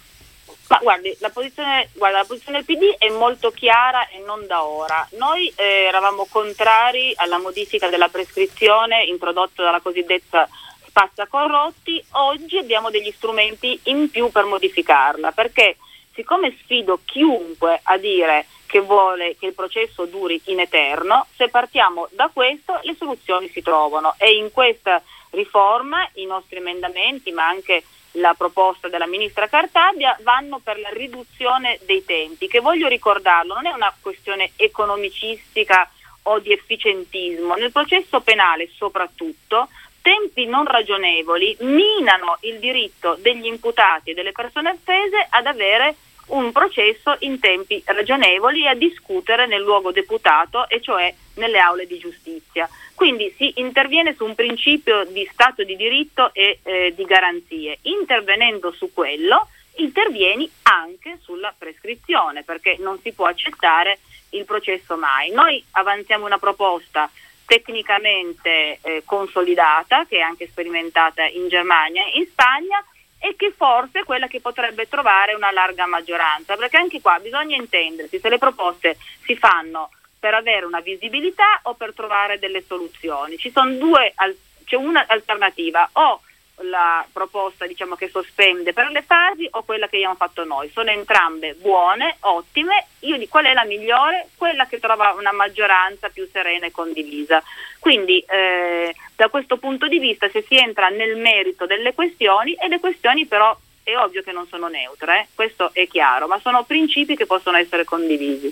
Ma 0.69 0.79
guardi, 0.81 1.15
la 1.19 1.29
posizione, 1.29 1.89
guarda, 1.93 2.19
la 2.19 2.25
posizione 2.25 2.63
del 2.63 2.75
PD 2.75 2.97
è 2.97 3.09
molto 3.09 3.51
chiara 3.51 4.07
e 4.07 4.23
non 4.25 4.47
da 4.47 4.63
ora. 4.63 5.07
Noi 5.19 5.53
eh, 5.55 5.85
eravamo 5.87 6.25
contrari 6.27 7.13
alla 7.17 7.37
modifica 7.37 7.89
della 7.89 8.07
prescrizione 8.07 9.03
introdotta 9.03 9.61
dalla 9.61 9.81
cosiddetta 9.81 10.49
spazza 10.87 11.27
corrotti, 11.27 12.03
oggi 12.11 12.57
abbiamo 12.57 12.89
degli 12.89 13.13
strumenti 13.15 13.79
in 13.83 14.09
più 14.09 14.29
per 14.29 14.45
modificarla, 14.45 15.31
perché 15.31 15.77
siccome 16.13 16.55
sfido 16.61 16.99
chiunque 17.05 17.79
a 17.83 17.97
dire 17.97 18.45
che 18.65 18.79
vuole 18.79 19.35
che 19.37 19.47
il 19.47 19.53
processo 19.53 20.05
duri 20.05 20.41
in 20.45 20.59
eterno, 20.59 21.27
se 21.35 21.49
partiamo 21.49 22.07
da 22.11 22.29
questo 22.31 22.79
le 22.83 22.95
soluzioni 22.95 23.49
si 23.49 23.61
trovano. 23.61 24.15
E 24.17 24.35
in 24.35 24.51
questa 24.51 25.01
riforma 25.31 26.07
i 26.13 26.25
nostri 26.25 26.57
emendamenti 26.57 27.31
ma 27.31 27.47
anche 27.47 27.83
la 28.15 28.33
proposta 28.33 28.87
della 28.87 29.07
ministra 29.07 29.47
Cartabia 29.47 30.17
vanno 30.21 30.59
per 30.59 30.79
la 30.79 30.89
riduzione 30.89 31.79
dei 31.85 32.03
tempi, 32.03 32.47
che 32.47 32.59
voglio 32.59 32.87
ricordarlo, 32.87 33.53
non 33.53 33.65
è 33.65 33.71
una 33.71 33.93
questione 34.01 34.51
economicistica 34.55 35.89
o 36.23 36.39
di 36.39 36.51
efficientismo, 36.51 37.55
nel 37.55 37.71
processo 37.71 38.21
penale 38.21 38.69
soprattutto 38.75 39.69
tempi 40.01 40.45
non 40.45 40.65
ragionevoli 40.65 41.55
minano 41.61 42.37
il 42.41 42.59
diritto 42.59 43.17
degli 43.19 43.45
imputati 43.45 44.11
e 44.11 44.13
delle 44.13 44.31
persone 44.31 44.71
offese 44.71 45.25
ad 45.29 45.45
avere 45.45 45.95
un 46.27 46.51
processo 46.51 47.15
in 47.19 47.39
tempi 47.39 47.81
ragionevoli 47.85 48.63
e 48.63 48.67
a 48.67 48.75
discutere 48.75 49.47
nel 49.47 49.61
luogo 49.61 49.91
deputato 49.91 50.67
e 50.69 50.81
cioè 50.81 51.13
nelle 51.35 51.59
aule 51.59 51.87
di 51.87 51.97
giustizia. 51.97 52.69
Quindi 52.95 53.33
si 53.35 53.53
interviene 53.55 54.13
su 54.13 54.25
un 54.25 54.35
principio 54.35 55.03
di 55.05 55.27
Stato 55.31 55.63
di 55.63 55.75
diritto 55.75 56.33
e 56.33 56.59
eh, 56.63 56.93
di 56.95 57.03
garanzie. 57.03 57.79
Intervenendo 57.83 58.71
su 58.71 58.91
quello 58.93 59.47
intervieni 59.75 60.49
anche 60.63 61.17
sulla 61.21 61.53
prescrizione 61.57 62.43
perché 62.43 62.75
non 62.79 62.99
si 63.01 63.11
può 63.13 63.25
accettare 63.25 63.99
il 64.31 64.45
processo 64.45 64.95
mai. 64.97 65.31
Noi 65.31 65.63
avanziamo 65.71 66.25
una 66.25 66.37
proposta 66.37 67.09
tecnicamente 67.51 68.79
eh, 68.81 69.01
consolidata 69.03 70.05
che 70.05 70.19
è 70.19 70.21
anche 70.21 70.47
sperimentata 70.47 71.25
in 71.25 71.49
Germania 71.49 72.05
e 72.05 72.19
in 72.19 72.25
Spagna 72.27 72.81
e 73.19 73.35
che 73.35 73.51
forse 73.51 73.99
è 73.99 74.03
quella 74.05 74.27
che 74.27 74.39
potrebbe 74.39 74.87
trovare 74.87 75.33
una 75.33 75.51
larga 75.51 75.85
maggioranza, 75.85 76.55
perché 76.55 76.77
anche 76.77 77.01
qua 77.01 77.19
bisogna 77.19 77.57
intendersi 77.57 78.19
se 78.19 78.29
le 78.29 78.37
proposte 78.37 78.95
si 79.25 79.35
fanno 79.35 79.89
per 80.17 80.33
avere 80.33 80.65
una 80.65 80.79
visibilità 80.79 81.59
o 81.63 81.73
per 81.73 81.93
trovare 81.93 82.39
delle 82.39 82.63
soluzioni. 82.65 83.37
Ci 83.37 83.51
sono 83.51 83.73
due, 83.73 84.13
c'è 84.63 84.77
una 84.77 85.03
alternativa, 85.05 85.89
o 85.91 86.21
la 86.61 87.05
proposta 87.11 87.65
diciamo, 87.65 87.95
che 87.95 88.09
sospende 88.09 88.73
per 88.73 88.89
le 88.89 89.01
fasi 89.01 89.47
o 89.51 89.63
quella 89.63 89.87
che 89.87 89.97
abbiamo 89.97 90.15
fatto 90.15 90.43
noi. 90.43 90.69
Sono 90.69 90.89
entrambe 90.89 91.55
buone, 91.55 92.17
ottime. 92.21 92.87
Io 93.01 93.17
di 93.17 93.27
qual 93.27 93.45
è 93.45 93.53
la 93.53 93.65
migliore? 93.65 94.29
Quella 94.35 94.65
che 94.65 94.79
trova 94.79 95.13
una 95.17 95.31
maggioranza 95.31 96.09
più 96.09 96.27
serena 96.31 96.65
e 96.65 96.71
condivisa. 96.71 97.41
Quindi 97.79 98.23
eh, 98.27 98.93
da 99.15 99.29
questo 99.29 99.57
punto 99.57 99.87
di 99.87 99.99
vista 99.99 100.29
se 100.29 100.43
si 100.47 100.55
entra 100.55 100.89
nel 100.89 101.17
merito 101.17 101.65
delle 101.65 101.93
questioni 101.93 102.53
e 102.53 102.67
le 102.67 102.79
questioni 102.79 103.25
però 103.25 103.57
è 103.83 103.95
ovvio 103.97 104.21
che 104.21 104.31
non 104.31 104.47
sono 104.47 104.67
neutre, 104.67 105.19
eh? 105.19 105.27
questo 105.33 105.71
è 105.73 105.87
chiaro, 105.87 106.27
ma 106.27 106.39
sono 106.39 106.63
principi 106.63 107.15
che 107.15 107.25
possono 107.25 107.57
essere 107.57 107.83
condivisi. 107.83 108.51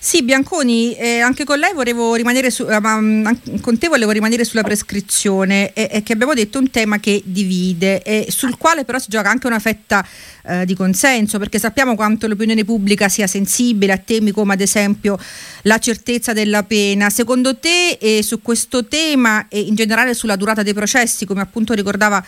Sì, 0.00 0.22
Bianconi, 0.22 0.94
eh, 0.94 1.18
anche 1.18 1.42
con 1.42 1.58
lei 1.58 1.72
volevo 1.74 2.14
rimanere 2.14 2.52
su, 2.52 2.62
eh, 2.62 3.60
con 3.60 3.78
te 3.78 3.88
volevo 3.88 4.12
rimanere 4.12 4.44
sulla 4.44 4.62
prescrizione 4.62 5.72
e, 5.72 6.04
che 6.04 6.12
abbiamo 6.12 6.34
detto 6.34 6.60
un 6.60 6.70
tema 6.70 7.00
che 7.00 7.20
divide 7.24 8.00
e 8.02 8.26
sul 8.30 8.56
quale 8.56 8.84
però 8.84 9.00
si 9.00 9.08
gioca 9.08 9.28
anche 9.28 9.48
una 9.48 9.58
fetta 9.58 10.06
eh, 10.44 10.64
di 10.64 10.76
consenso 10.76 11.40
perché 11.40 11.58
sappiamo 11.58 11.96
quanto 11.96 12.28
l'opinione 12.28 12.64
pubblica 12.64 13.08
sia 13.08 13.26
sensibile 13.26 13.92
a 13.92 13.98
temi 13.98 14.30
come 14.30 14.52
ad 14.52 14.60
esempio 14.60 15.18
la 15.62 15.78
certezza 15.78 16.32
della 16.32 16.62
pena. 16.62 17.10
Secondo 17.10 17.56
te 17.56 18.22
su 18.22 18.40
questo 18.40 18.86
tema 18.86 19.48
e 19.48 19.58
in 19.58 19.74
generale 19.74 20.14
sulla 20.14 20.36
durata 20.36 20.62
dei 20.62 20.74
processi, 20.74 21.26
come 21.26 21.40
appunto 21.40 21.74
ricordava 21.74 22.24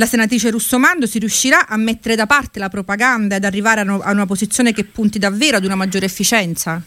la 0.00 0.06
senatrice 0.06 0.50
Russomando 0.50 1.04
si 1.04 1.18
riuscirà 1.18 1.66
a 1.66 1.76
mettere 1.76 2.16
da 2.16 2.24
parte 2.24 2.58
la 2.58 2.70
propaganda 2.70 3.36
ed 3.36 3.44
arrivare 3.44 3.80
a, 3.80 3.84
no, 3.84 4.00
a 4.00 4.10
una 4.12 4.24
posizione 4.24 4.72
che 4.72 4.84
punti 4.84 5.18
davvero 5.18 5.58
ad 5.58 5.64
una 5.66 5.74
maggiore 5.74 6.06
efficienza? 6.06 6.80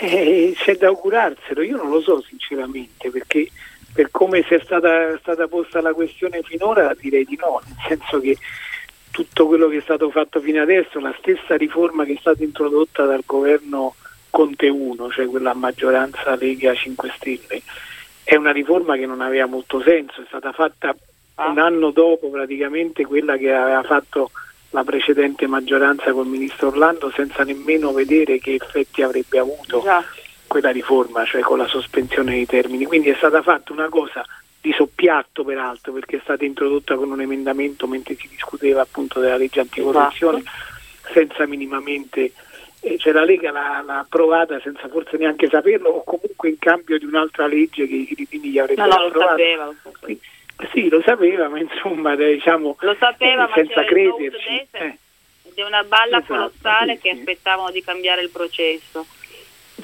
Eh, 0.00 0.54
c'è 0.56 0.76
da 0.78 0.86
augurarselo, 0.86 1.60
io 1.60 1.76
non 1.76 1.90
lo 1.90 2.00
so 2.00 2.24
sinceramente 2.26 3.10
perché 3.10 3.50
per 3.92 4.08
come 4.10 4.42
sia 4.48 4.58
stata, 4.64 5.14
stata 5.18 5.46
posta 5.46 5.82
la 5.82 5.92
questione 5.92 6.40
finora 6.42 6.94
direi 6.98 7.26
di 7.26 7.36
no, 7.38 7.60
nel 7.66 7.76
senso 7.86 8.18
che 8.18 8.38
tutto 9.10 9.46
quello 9.46 9.68
che 9.68 9.76
è 9.76 9.82
stato 9.82 10.08
fatto 10.08 10.40
fino 10.40 10.62
adesso, 10.62 10.98
la 11.00 11.14
stessa 11.18 11.54
riforma 11.54 12.06
che 12.06 12.14
è 12.14 12.18
stata 12.18 12.42
introdotta 12.42 13.04
dal 13.04 13.24
governo 13.26 13.94
Conte 14.30 14.68
1, 14.70 15.10
cioè 15.10 15.26
quella 15.26 15.50
a 15.50 15.54
maggioranza 15.54 16.34
Lega 16.34 16.74
5 16.74 17.12
Stelle, 17.14 17.62
è 18.22 18.36
una 18.36 18.52
riforma 18.52 18.96
che 18.96 19.04
non 19.04 19.20
aveva 19.20 19.44
molto 19.44 19.82
senso, 19.82 20.22
è 20.22 20.24
stata 20.26 20.50
fatta 20.52 20.96
ah. 21.36 21.48
un 21.48 21.58
anno 21.58 21.90
dopo 21.90 22.30
praticamente 22.30 23.04
quella 23.04 23.36
che 23.36 23.52
aveva 23.52 23.82
fatto 23.82 24.30
la 24.70 24.84
precedente 24.84 25.46
maggioranza 25.46 26.12
col 26.12 26.26
ministro 26.26 26.68
Orlando 26.68 27.10
senza 27.14 27.44
nemmeno 27.44 27.92
vedere 27.92 28.38
che 28.38 28.54
effetti 28.54 29.02
avrebbe 29.02 29.38
avuto 29.38 29.80
Già. 29.82 30.04
quella 30.48 30.70
riforma, 30.70 31.24
cioè 31.24 31.42
con 31.42 31.58
la 31.58 31.68
sospensione 31.68 32.32
dei 32.32 32.46
termini. 32.46 32.84
Quindi 32.84 33.10
è 33.10 33.14
stata 33.14 33.40
fatta 33.40 33.72
una 33.72 33.88
cosa 33.88 34.24
di 34.60 34.72
soppiatto 34.72 35.44
peraltro 35.44 35.92
perché 35.92 36.16
è 36.16 36.20
stata 36.22 36.44
introdotta 36.44 36.96
con 36.96 37.10
un 37.10 37.20
emendamento 37.20 37.86
mentre 37.86 38.16
si 38.16 38.26
discuteva 38.28 38.80
appunto 38.80 39.20
della 39.20 39.36
legge 39.36 39.60
anticorruzione 39.60 40.38
esatto. 40.38 41.12
senza 41.12 41.46
minimamente 41.46 42.32
eh, 42.80 42.96
cioè 42.96 43.12
la 43.12 43.24
Lega 43.24 43.50
l'ha, 43.50 43.82
l'ha, 43.84 43.98
approvata 43.98 44.58
senza 44.60 44.88
forse 44.88 45.18
neanche 45.18 45.50
saperlo 45.50 45.90
o 45.90 46.04
comunque 46.04 46.48
in 46.48 46.58
cambio 46.58 46.98
di 46.98 47.04
un'altra 47.04 47.46
legge 47.46 47.86
che 47.86 47.94
i 47.94 48.06
filippini 48.06 48.48
gli 48.48 48.58
avrebbero 48.58 48.88
no, 48.88 48.96
no, 48.96 49.04
approvato. 49.04 49.30
Lo 49.32 49.36
sapeva, 49.36 49.64
lo 49.64 49.74
sapeva. 49.82 50.20
Sì, 50.72 50.88
lo 50.88 51.02
sapeva, 51.02 51.48
ma 51.48 51.58
insomma, 51.58 52.14
diciamo, 52.14 52.76
lo 52.80 52.96
sapeva, 52.98 53.50
senza 53.54 53.80
ma 53.80 53.86
crederci. 53.86 54.66
Eh. 54.70 54.98
Di 55.54 55.62
una 55.62 55.82
balla 55.84 56.18
esatto, 56.18 56.34
colossale 56.34 56.96
sì, 56.96 57.02
che 57.02 57.12
sì. 57.12 57.18
aspettavano 57.18 57.70
di 57.70 57.82
cambiare 57.82 58.22
il 58.22 58.30
processo. 58.30 59.06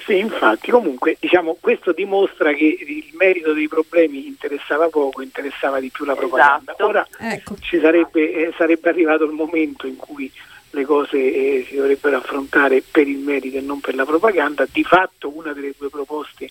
Sì, 0.05 0.19
infatti, 0.19 0.71
comunque 0.71 1.17
diciamo, 1.19 1.57
questo 1.61 1.93
dimostra 1.93 2.53
che 2.53 2.65
il 2.65 3.11
merito 3.15 3.53
dei 3.53 3.67
problemi 3.69 4.27
interessava 4.27 4.89
poco, 4.89 5.23
interessava 5.23 5.81
di 5.81 5.91
più 5.91 6.05
la 6.05 6.15
propaganda. 6.15 6.73
Esatto. 6.73 6.87
Ora 6.87 7.07
ecco. 7.19 7.57
ci 7.61 7.81
sarebbe, 7.81 8.33
eh, 8.33 8.55
sarebbe, 8.57 8.89
arrivato 8.89 9.25
il 9.25 9.33
momento 9.33 9.89
in 9.89 9.97
cui 9.97 10.31
le 10.71 10.85
cose 10.85 11.17
eh, 11.17 11.67
si 11.69 11.75
dovrebbero 11.75 12.19
affrontare 12.19 12.83
per 12.89 13.09
il 13.09 13.19
merito 13.19 13.59
e 13.59 13.61
non 13.61 13.81
per 13.81 13.97
la 13.97 14.05
propaganda. 14.05 14.65
Di 14.71 14.85
fatto 14.85 15.37
una 15.37 15.53
delle 15.53 15.75
due 15.77 15.91
proposte 15.91 16.51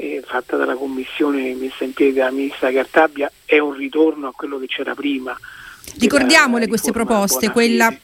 eh, 0.00 0.22
fatta 0.24 0.56
dalla 0.56 0.74
commissione 0.74 1.54
messa 1.54 1.84
in 1.84 1.92
piedi 1.92 2.14
dalla 2.14 2.30
ministra 2.30 2.72
Cartabia 2.72 3.30
è 3.44 3.58
un 3.58 3.74
ritorno 3.74 4.28
a 4.28 4.32
quello 4.32 4.58
che 4.58 4.66
c'era 4.66 4.94
prima. 4.94 5.38
Ricordiamole 5.98 6.66
queste 6.68 6.90
proposte, 6.90 7.50
quella... 7.50 7.94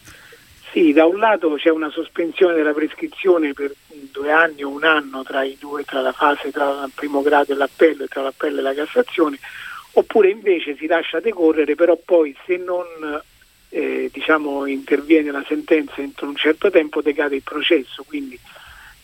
Sì, 0.72 0.92
da 0.92 1.06
un 1.06 1.18
lato 1.18 1.54
c'è 1.54 1.70
una 1.70 1.88
sospensione 1.88 2.54
della 2.54 2.74
prescrizione 2.74 3.54
per 3.54 3.72
due 4.12 4.30
anni 4.30 4.62
o 4.62 4.68
un 4.68 4.84
anno 4.84 5.22
tra, 5.22 5.42
i 5.42 5.56
due, 5.58 5.84
tra 5.84 6.02
la 6.02 6.12
fase 6.12 6.50
tra 6.50 6.82
il 6.84 6.92
primo 6.94 7.22
grado 7.22 7.52
e 7.52 7.56
l'appello 7.56 8.04
e 8.04 8.08
tra 8.08 8.20
l'appello 8.20 8.58
e 8.58 8.62
la 8.62 8.74
Cassazione, 8.74 9.38
oppure 9.92 10.28
invece 10.28 10.76
si 10.76 10.86
lascia 10.86 11.20
decorrere, 11.20 11.74
però 11.76 11.98
poi 12.04 12.36
se 12.44 12.58
non 12.58 12.84
eh, 13.70 14.10
diciamo, 14.12 14.66
interviene 14.66 15.30
la 15.30 15.44
sentenza 15.48 16.02
entro 16.02 16.28
un 16.28 16.36
certo 16.36 16.70
tempo 16.70 17.00
decade 17.00 17.36
il 17.36 17.42
processo, 17.42 18.04
quindi 18.06 18.38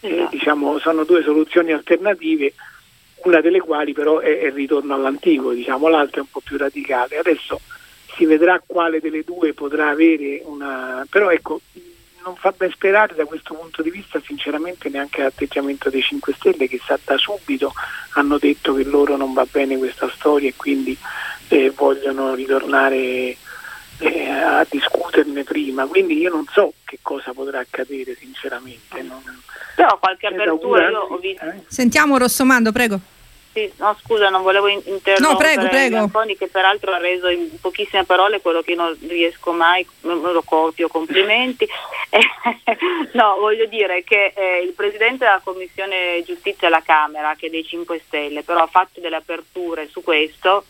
eh, 0.01 0.15
esatto. 0.15 0.37
diciamo, 0.37 0.79
sono 0.79 1.05
due 1.05 1.23
soluzioni 1.23 1.73
alternative 1.73 2.53
una 3.25 3.41
delle 3.41 3.61
quali 3.61 3.93
però 3.93 4.19
è, 4.19 4.47
il 4.47 4.53
ritorno 4.53 4.95
all'antico, 4.95 5.53
diciamo, 5.53 5.89
l'altra 5.89 6.19
è 6.19 6.25
un 6.25 6.31
po' 6.31 6.41
più 6.41 6.57
radicale. 6.57 7.19
Adesso 7.19 7.61
si 8.15 8.25
vedrà 8.25 8.63
quale 8.65 9.01
delle 9.01 9.23
due 9.25 9.53
potrà 9.55 9.89
avere 9.89 10.43
una... 10.45 11.07
però 11.09 11.31
ecco, 11.31 11.61
non 12.25 12.37
fa 12.37 12.53
ben 12.57 12.71
sperare 12.71 13.15
da 13.15 13.25
questo 13.25 13.55
punto 13.55 13.83
di 13.83 13.91
vista 13.91 14.21
sinceramente 14.25 14.89
neanche 14.89 15.23
l'atteggiamento 15.23 15.91
dei 15.91 16.03
5 16.03 16.35
Stelle 16.35 16.69
che 16.69 16.81
da 17.05 17.17
subito 17.17 17.73
hanno 18.15 18.39
detto 18.39 18.75
che 18.75 18.85
loro 18.85 19.17
non 19.17 19.33
va 19.33 19.47
bene 19.51 19.77
questa 19.77 20.09
storia 20.15 20.49
e 20.49 20.55
quindi 20.57 20.97
eh, 21.49 21.71
vogliono 21.71 22.35
ritornare 22.35 23.37
eh, 24.03 24.29
a 24.31 24.67
discuterne 24.69 25.45
prima, 25.45 25.87
quindi 25.87 26.19
io 26.19 26.31
non 26.31 26.45
so 26.53 26.73
che 26.85 26.99
cosa 27.03 27.33
potrà 27.33 27.61
accadere 27.61 28.17
sinceramente. 28.17 29.01
Non... 29.03 29.23
Però 29.77 29.99
qualche 29.99 30.27
apertura 30.27 30.91
io 30.91 31.01
ho 31.01 31.17
visto. 31.19 31.45
Eh? 31.45 31.63
Sentiamo 31.69 32.19
Rossomando, 32.19 32.73
prego. 32.73 33.01
Sì, 33.53 33.71
no, 33.77 33.95
scusa, 34.03 34.31
non 34.31 34.43
volevo 34.43 34.67
interrompere 34.67 35.21
no, 35.21 35.37
prego, 35.37 35.69
prego. 35.69 35.97
Antoni 35.99 36.39
che 36.39 36.49
peraltro 36.49 36.91
ha 36.93 36.97
reso 36.97 37.29
in 37.29 37.51
pochissime 37.61 38.05
parole 38.05 38.41
quello 38.41 38.63
che 38.63 38.75
non 38.75 38.97
riesco 39.07 39.53
mai, 39.53 39.87
non 40.01 40.23
lo 40.23 40.43
copio, 40.43 40.89
complimenti. 40.89 41.69
no, 43.13 43.37
voglio 43.39 43.67
dire 43.67 44.05
che 44.05 44.33
eh, 44.35 44.63
il 44.65 44.73
Presidente 44.73 45.27
della 45.27 45.43
Commissione 45.45 46.23
Giustizia 46.25 46.69
alla 46.69 46.81
Camera, 46.81 47.35
che 47.37 47.49
è 47.49 47.51
dei 47.51 47.63
5 47.63 48.01
Stelle, 48.07 48.43
però 48.43 48.63
ha 48.63 48.69
fatto 48.69 49.01
delle 49.01 49.17
aperture 49.17 49.87
su 49.87 50.03
questo, 50.03 50.65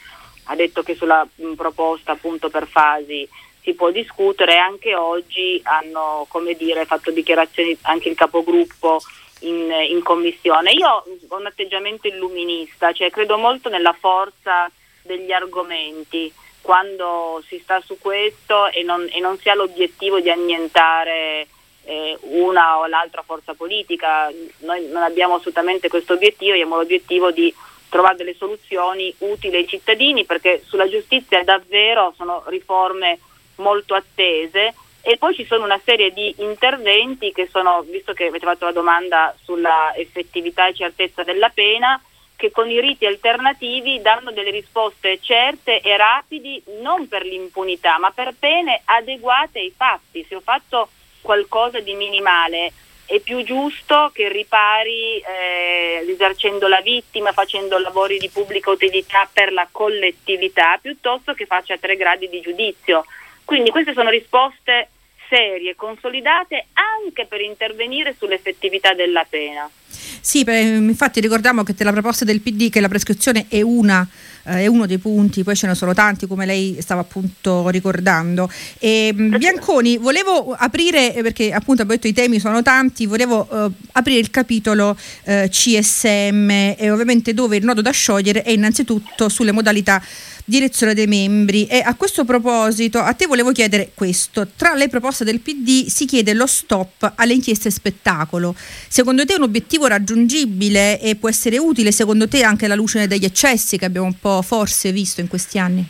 ha 0.45 0.55
detto 0.57 0.83
che 0.83 0.95
sulla 0.95 1.27
mh, 1.35 1.53
proposta 1.55 2.13
appunto 2.13 2.51
per 2.51 2.67
fasi 2.67 3.29
si 3.63 3.75
può 3.75 3.91
discutere 3.91 4.57
anche 4.57 4.95
oggi 4.95 5.61
hanno 5.65 6.27
dire, 6.57 6.85
fatto 6.85 7.13
dichiarazioni 7.13 7.77
anche 7.83 8.09
il 8.09 8.17
capogruppo 8.17 9.01
in, 9.41 9.71
in, 9.89 10.03
commissione. 10.03 10.73
Io 10.73 10.89
ho 10.89 11.37
un 11.37 11.47
atteggiamento 11.47 12.09
illuminista, 12.09 12.93
cioè 12.93 13.11
credo 13.11 13.39
molto 13.39 13.69
nella 13.69 13.93
forza 13.93 14.71
degli 15.03 15.31
argomenti 15.31 16.33
quando 16.61 17.43
si 17.47 17.59
sta 17.63 17.81
su 17.81 17.99
questo 17.99 18.69
e 18.69 18.83
non, 18.83 19.09
e 19.13 19.21
non 19.21 19.39
si 19.39 19.49
ha 19.49 19.55
l'obiettivo 19.55 20.21
di 20.21 20.31
annientare 20.31 21.47
eh, 21.85 22.17
una 22.21 22.79
o 22.79 22.87
l'altra 22.87 23.23
forza 23.23 23.55
politica, 23.55 24.31
noi 24.59 24.87
non 24.89 25.03
abbiamo 25.03 25.35
assolutamente 25.35 25.89
questo 25.89 26.15
obiettivo, 26.15 26.53
abbiamo 26.53 26.77
l'obiettivo 26.77 27.31
di 27.31 27.53
trovare 27.93 28.17
delle 28.17 28.35
soluzioni 28.35 29.15
utili 29.19 29.57
ai 29.57 29.69
cittadini 29.69 30.25
perché 30.25 30.63
sulla 30.65 30.89
giustizia 30.89 31.45
davvero 31.45 32.15
sono 32.17 32.43
riforme 32.47 33.19
molto 33.57 33.95
attese 33.95 34.73
e 35.03 35.19
poi 35.19 35.35
ci 35.35 35.45
sono 35.45 35.65
una 35.65 35.81
serie 35.85 36.11
di 36.11 36.35
interventi 36.39 37.33
che 37.33 37.49
sono, 37.51 37.83
visto 37.83 38.15
che 38.15 38.29
avete 38.29 38.47
fatto 38.47 38.65
la 38.65 38.73
domanda 38.73 39.35
sulla 39.43 39.93
effettività 39.95 40.69
e 40.69 40.75
certezza 40.75 41.23
della 41.23 41.51
pena, 41.51 42.01
che 42.35 42.51
con 42.51 42.71
i 42.71 42.81
riti 42.81 43.05
alternativi 43.05 44.01
danno 44.01 44.31
delle 44.31 44.51
risposte 44.51 45.19
certe 45.21 45.81
e 45.81 45.97
rapidi 45.99 46.63
non 46.81 47.09
per 47.09 47.25
l'impunità, 47.25 47.99
ma 47.99 48.11
per 48.11 48.33
pene 48.39 48.81
adeguate 48.85 49.59
ai 49.59 49.73
fatti. 49.77 50.25
Se 50.27 50.37
ho 50.37 50.41
fatto 50.41 50.89
qualcosa 51.21 51.81
di 51.81 51.95
minimale 51.95 52.73
è 53.07 53.21
più 53.21 53.43
giusto 53.43 54.11
che 54.15 54.29
ripari 54.31 55.19
eh, 55.19 56.03
risarcendo 56.07 56.69
la 56.69 56.81
vittima, 56.81 57.33
facendo 57.33 57.79
lavori 57.79 58.19
di 58.19 58.29
pubblica 58.29 58.71
utilità 58.71 59.29
per 59.31 59.53
la 59.53 59.69
collettività, 59.71 60.79
piuttosto 60.81 61.35
che 61.35 61.47
faccia 61.47 61.77
tre 61.79 61.97
gradi 61.97 62.29
di 62.29 62.41
giudizio. 62.41 63.05
Quindi 63.45 63.71
queste 63.71 63.93
sono 63.93 64.11
risposte 64.11 64.89
serie, 65.29 65.75
consolidate 65.75 66.67
anche 66.73 67.27
per 67.27 67.41
intervenire 67.41 68.15
sull'effettività 68.19 68.93
della 68.93 69.25
pena. 69.29 69.69
Sì, 69.89 70.45
beh, 70.45 70.61
infatti 70.61 71.21
ricordiamo 71.21 71.63
che 71.63 71.75
la 71.79 71.91
proposta 71.91 72.25
del 72.25 72.41
PD 72.41 72.71
che 72.71 72.81
la 72.81 72.89
prescrizione 72.89 73.47
è 73.49 73.61
una 73.63 74.07
eh, 74.45 74.61
è 74.61 74.67
uno 74.67 74.87
dei 74.87 74.99
punti, 74.99 75.43
poi 75.43 75.57
ce 75.57 75.67
ne 75.67 75.75
sono 75.75 75.95
tanti 75.95 76.27
come 76.27 76.47
lei 76.47 76.79
stava 76.81 77.01
appunto 77.01 77.69
ricordando. 77.69 78.51
E, 78.79 79.13
mm, 79.15 79.37
Bianconi, 79.37 79.99
volevo 79.99 80.55
aprire, 80.57 81.15
eh, 81.15 81.23
perché 81.23 81.53
appunto 81.53 81.83
abbiamo 81.83 82.01
detto 82.01 82.09
i 82.09 82.13
temi 82.13 82.41
sono 82.41 82.63
tanti, 82.63 83.07
volevo 83.07 83.49
eh, 83.51 83.71
aprire 83.93 84.19
il 84.19 84.31
capitolo 84.31 84.97
eh, 85.25 85.49
CSM 85.51 86.51
e 86.51 86.91
ovviamente 86.91 87.35
dove 87.35 87.57
il 87.57 87.65
nodo 87.65 87.83
da 87.83 87.91
sciogliere 87.91 88.43
è 88.43 88.51
innanzitutto 88.51 89.29
sulle 89.29 89.53
modalità 89.53 90.03
di 90.45 90.59
elezione 90.59 90.95
dei 90.95 91.07
membri. 91.07 91.67
E 91.67 91.81
a 91.85 91.95
questo 91.95 92.25
proposito 92.25 92.99
a 92.99 93.13
te 93.15 93.27
volevo 93.27 93.53
chiedere 93.53 93.93
questo. 93.95 94.49
Tra 94.57 94.75
le 94.75 94.89
proposte 94.89 95.25
del 95.25 95.41
PD 95.41 95.87
si 95.87 96.07
chiede 96.07 96.35
lo 96.35 96.47
stop 96.47 97.13
alle 97.17 97.35
inchieste 97.35 97.71
spettacolo. 97.71 98.55
Secondo 98.89 99.25
te 99.25 99.35
è 99.35 99.37
un 99.37 99.45
obiettivo 99.45 99.87
raggiungibile 99.87 101.01
e 101.01 101.17
può 101.17 101.29
essere 101.29 101.59
utile? 101.59 101.93
Secondo 101.93 102.29
te 102.29 102.43
anche 102.43 102.67
alla 102.67 102.75
luce 102.75 103.07
degli 103.07 103.25
eccessi 103.25 103.79
che 103.79 103.85
abbiamo 103.85 104.07
un 104.07 104.19
po' 104.19 104.43
forse 104.43 104.93
visto 104.93 105.21
in 105.21 105.29
questi 105.29 105.59
anni? 105.59 105.85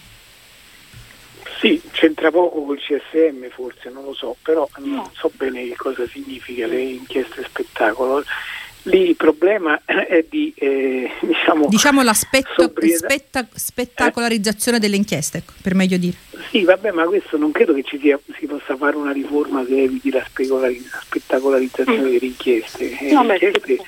Sì, 1.62 1.80
c'entra 1.92 2.32
poco 2.32 2.64
col 2.64 2.78
CSM 2.78 3.49
forse, 3.50 3.88
non 3.88 4.02
lo 4.02 4.14
so, 4.14 4.35
però 4.42 4.68
non 4.78 5.09
so 5.12 5.30
bene 5.37 5.68
che 5.68 5.76
cosa 5.76 6.04
significa 6.09 6.66
le 6.66 6.80
inchieste 6.80 7.44
spettacolo 7.44 8.25
lì 8.84 9.08
il 9.08 9.16
problema 9.16 9.80
è 9.84 10.24
di 10.28 10.52
eh, 10.56 11.10
diciamo, 11.20 11.68
diciamo 11.68 12.02
l'aspetto 12.02 12.72
spetta, 12.96 13.46
spettacolarizzazione 13.52 14.78
eh? 14.78 14.80
delle 14.80 14.96
inchieste, 14.96 15.38
ecco, 15.38 15.52
per 15.60 15.74
meglio 15.74 15.96
dire. 15.96 16.16
Sì, 16.50 16.64
vabbè, 16.64 16.90
ma 16.90 17.04
questo 17.04 17.36
non 17.36 17.52
credo 17.52 17.72
che 17.74 17.82
ci 17.82 17.98
sia, 17.98 18.18
si 18.38 18.46
possa 18.46 18.76
fare 18.76 18.96
una 18.96 19.12
riforma 19.12 19.64
che 19.64 19.82
eviti 19.82 20.10
la, 20.10 20.24
spettacolarizzazione 20.24 21.98
mm. 21.98 22.04
delle 22.04 22.26
inchieste. 22.26 22.98
Eh, 22.98 23.12
no, 23.12 23.22
le 23.24 23.32
inchieste 23.34 23.78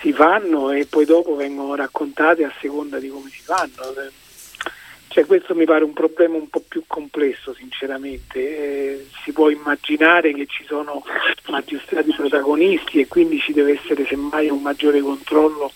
si 0.00 0.12
fanno 0.12 0.70
e 0.70 0.86
poi 0.86 1.06
dopo 1.06 1.34
vengono 1.34 1.74
raccontate 1.74 2.44
a 2.44 2.52
seconda 2.60 2.98
di 2.98 3.08
come 3.08 3.30
si 3.30 3.40
fanno 3.42 3.94
cioè, 5.14 5.26
questo 5.26 5.54
mi 5.54 5.64
pare 5.64 5.84
un 5.84 5.92
problema 5.92 6.34
un 6.34 6.50
po' 6.50 6.64
più 6.66 6.82
complesso, 6.88 7.54
sinceramente. 7.54 8.40
Eh, 8.40 9.06
si 9.22 9.30
può 9.30 9.48
immaginare 9.48 10.34
che 10.34 10.46
ci 10.46 10.64
sono 10.66 11.04
magistrati 11.50 12.12
protagonisti 12.12 12.98
e 12.98 13.06
quindi 13.06 13.38
ci 13.38 13.52
deve 13.52 13.78
essere 13.80 14.04
semmai 14.06 14.48
un 14.48 14.60
maggiore 14.60 15.00
controllo 15.00 15.70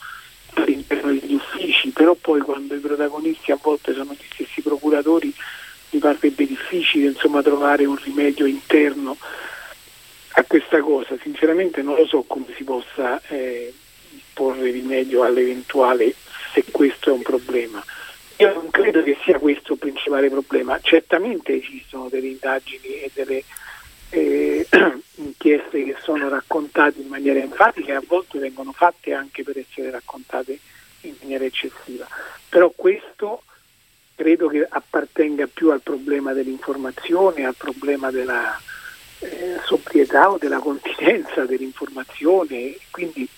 all'interno 0.55 1.13
degli 1.13 1.35
uffici, 1.35 1.91
però 1.91 2.17
poi 2.17 2.41
quando 2.41 2.75
i 2.75 2.81
protagonisti 2.81 3.53
a 3.53 3.59
volte 3.63 3.95
sono 3.95 4.13
gli 4.13 4.25
stessi 4.29 4.61
procuratori 4.61 5.33
mi 5.91 6.01
parrebbe 6.01 6.45
difficile 6.45 7.07
insomma, 7.07 7.41
trovare 7.41 7.85
un 7.85 7.95
rimedio 7.95 8.45
interno 8.45 9.17
a 10.31 10.43
questa 10.49 10.81
cosa. 10.81 11.17
Sinceramente 11.23 11.81
non 11.81 11.95
lo 11.95 12.09
so 12.09 12.25
come 12.27 12.47
si 12.57 12.65
possa 12.65 13.23
eh, 13.29 13.73
porre 14.33 14.73
rimedio 14.73 15.23
all'eventuale 15.23 16.13
se 16.53 16.65
questo 16.73 17.11
è 17.11 17.13
un 17.13 17.23
problema. 17.23 17.81
Io 18.41 18.55
non 18.55 18.71
credo 18.71 19.03
che 19.03 19.17
sia 19.25 19.39
questo 19.39 19.73
il 19.73 19.79
principale 19.81 20.31
problema. 20.31 20.79
Certamente 20.81 21.55
esistono 21.55 22.09
delle 22.09 22.29
indagini 22.29 23.01
e 23.01 23.11
delle 23.13 23.43
eh, 24.11 24.67
inchieste 25.17 25.83
che 25.83 25.97
sono 26.01 26.29
raccontate 26.29 27.01
in 27.01 27.09
maniera 27.09 27.41
enfatica 27.41 27.93
e 27.93 27.97
a 27.97 28.03
volte 28.07 28.39
vengono 28.39 28.73
fatte 28.73 29.13
anche 29.13 29.43
per 29.43 29.59
essere 29.59 29.91
raccontate 29.91 30.59
in 31.03 31.15
maniera 31.21 31.45
eccessiva. 31.45 32.07
Però 32.49 32.73
questo 32.75 33.43
credo 34.15 34.47
che 34.49 34.65
appartenga 34.69 35.49
più 35.53 35.71
al 35.71 35.81
problema 35.81 36.33
dell'informazione, 36.33 37.45
al 37.45 37.57
problema 37.57 38.13
della 38.13 38.57
eh, 39.19 39.59
sobrietà 39.65 40.31
o 40.31 40.39
della 40.39 40.59
continenza 40.59 41.45
dell'informazione. 41.45 42.77
Quindi 42.93 43.29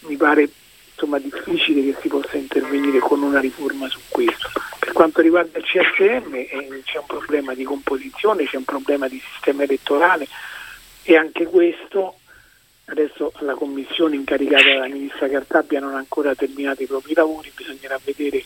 mi 0.00 0.16
pare 0.16 0.48
insomma, 0.94 1.18
difficile 1.18 1.82
che 1.82 1.96
si 2.00 2.08
possa 2.08 2.36
intervenire 2.36 2.98
con 3.00 3.22
una 3.22 3.40
riforma 3.40 3.88
su 3.88 4.00
questo. 4.08 4.50
Per 4.78 4.92
quanto 4.92 5.20
riguarda 5.20 5.58
il 5.58 5.64
CSM 5.64 6.34
eh, 6.34 6.82
c'è 6.84 6.98
un 6.98 7.06
problema 7.06 7.54
di 7.54 7.64
composizione, 7.64 8.44
c'è 8.44 8.56
un 8.56 8.64
problema 8.64 9.08
di 9.08 9.20
sistema 9.32 9.64
elettorale 9.64 10.26
e 11.02 11.16
anche 11.16 11.44
questo 11.46 12.18
adesso 12.86 13.32
la 13.40 13.54
commissione 13.54 14.16
incaricata 14.16 14.64
dalla 14.64 14.88
ministra 14.88 15.28
Cartabia 15.28 15.80
non 15.80 15.94
ha 15.94 15.98
ancora 15.98 16.34
terminato 16.34 16.82
i 16.82 16.86
propri 16.86 17.14
lavori, 17.14 17.50
bisognerà 17.54 17.98
vedere 18.04 18.44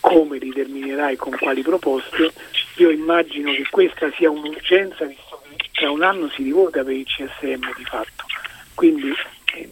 come 0.00 0.38
li 0.38 0.50
terminerà 0.50 1.10
e 1.10 1.16
con 1.16 1.36
quali 1.38 1.62
proposte. 1.62 2.32
Io 2.76 2.90
immagino 2.90 3.52
che 3.52 3.66
questa 3.70 4.10
sia 4.16 4.30
un'urgenza 4.30 5.04
visto 5.04 5.42
che 5.56 5.68
tra 5.72 5.90
un 5.90 6.02
anno 6.02 6.28
si 6.30 6.42
rivota 6.42 6.82
per 6.82 6.94
il 6.94 7.04
CSM 7.04 7.76
di 7.76 7.84
fatto. 7.84 8.24
Quindi 8.74 9.12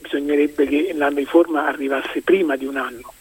bisognerebbe 0.01 0.67
che 0.67 0.93
la 0.95 1.09
riforma 1.09 1.67
arrivasse 1.67 2.23
prima 2.23 2.57
di 2.57 2.65
un 2.65 2.77
anno. 2.77 3.13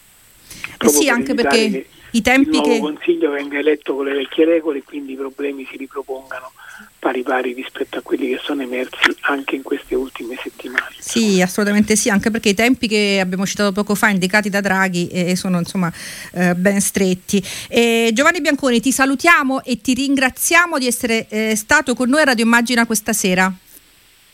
Eh 0.78 0.88
sì, 0.88 1.08
anche 1.08 1.34
perché 1.34 1.86
i 2.10 2.22
tempi 2.22 2.56
il 2.56 2.62
nuovo 2.62 2.72
che... 2.72 2.78
Consiglio 2.80 3.30
venga 3.30 3.58
eletto 3.58 3.94
con 3.94 4.06
le 4.06 4.14
vecchie 4.14 4.44
regole 4.44 4.78
e 4.78 4.82
quindi 4.84 5.12
i 5.12 5.16
problemi 5.16 5.66
si 5.70 5.76
ripropongano 5.76 6.52
pari 6.98 7.22
pari 7.22 7.52
rispetto 7.52 7.98
a 7.98 8.00
quelli 8.00 8.28
che 8.28 8.40
sono 8.42 8.62
emersi 8.62 9.14
anche 9.22 9.54
in 9.54 9.62
queste 9.62 9.94
ultime 9.94 10.36
settimane. 10.42 10.94
Sì, 10.98 11.40
assolutamente 11.40 11.94
sì, 11.94 12.10
anche 12.10 12.30
perché 12.30 12.50
i 12.50 12.54
tempi 12.54 12.88
che 12.88 13.18
abbiamo 13.20 13.46
citato 13.46 13.72
poco 13.72 13.94
fa 13.94 14.08
indicati 14.08 14.48
da 14.50 14.60
Draghi 14.60 15.08
eh, 15.08 15.36
sono 15.36 15.58
insomma 15.58 15.92
eh, 16.32 16.54
ben 16.54 16.80
stretti. 16.80 17.42
Eh, 17.68 18.10
Giovanni 18.12 18.40
Bianconi, 18.40 18.80
ti 18.80 18.92
salutiamo 18.92 19.62
e 19.62 19.80
ti 19.80 19.94
ringraziamo 19.94 20.78
di 20.78 20.86
essere 20.86 21.26
eh, 21.28 21.54
stato 21.54 21.94
con 21.94 22.08
noi 22.08 22.22
a 22.22 22.24
Radio 22.24 22.44
Immagina 22.44 22.86
questa 22.86 23.12
sera. 23.12 23.52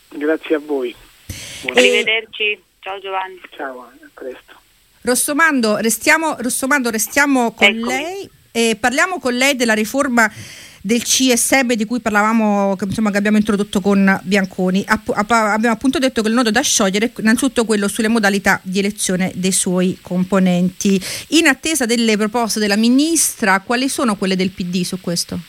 Grazie 0.09 0.55
a 0.55 0.59
voi. 0.59 0.95
Arrivederci, 1.69 2.61
ciao 2.79 2.99
Giovanni. 2.99 3.39
Ciao, 3.55 3.81
a 3.81 3.91
presto. 4.13 4.53
Rossomando, 5.01 5.77
restiamo, 5.77 6.35
Rossomando, 6.39 6.89
restiamo 6.89 7.51
con 7.51 7.67
Eccomi. 7.67 7.87
lei 7.87 8.29
e 8.51 8.77
parliamo 8.79 9.19
con 9.19 9.33
lei 9.33 9.55
della 9.55 9.73
riforma 9.73 10.31
del 10.85 11.01
CSM 11.01 11.73
di 11.73 11.85
cui 11.85 12.01
parlavamo, 12.01 12.75
che, 12.75 12.83
insomma, 12.85 13.09
che 13.09 13.17
abbiamo 13.17 13.37
introdotto 13.37 13.79
con 13.79 14.19
Bianconi. 14.23 14.83
App- 14.85 15.09
abbiamo 15.09 15.73
appunto 15.73 15.97
detto 15.97 16.21
che 16.21 16.27
il 16.27 16.33
nodo 16.33 16.51
da 16.51 16.61
sciogliere 16.61 17.07
è 17.07 17.11
innanzitutto 17.19 17.63
quello 17.63 17.87
sulle 17.87 18.09
modalità 18.09 18.59
di 18.63 18.79
elezione 18.79 19.31
dei 19.35 19.53
suoi 19.53 19.97
componenti. 20.01 21.01
In 21.29 21.47
attesa 21.47 21.85
delle 21.85 22.17
proposte 22.17 22.59
della 22.59 22.75
ministra, 22.75 23.61
quali 23.61 23.87
sono 23.87 24.17
quelle 24.17 24.35
del 24.35 24.51
PD 24.51 24.83
su 24.83 24.99
questo? 24.99 25.39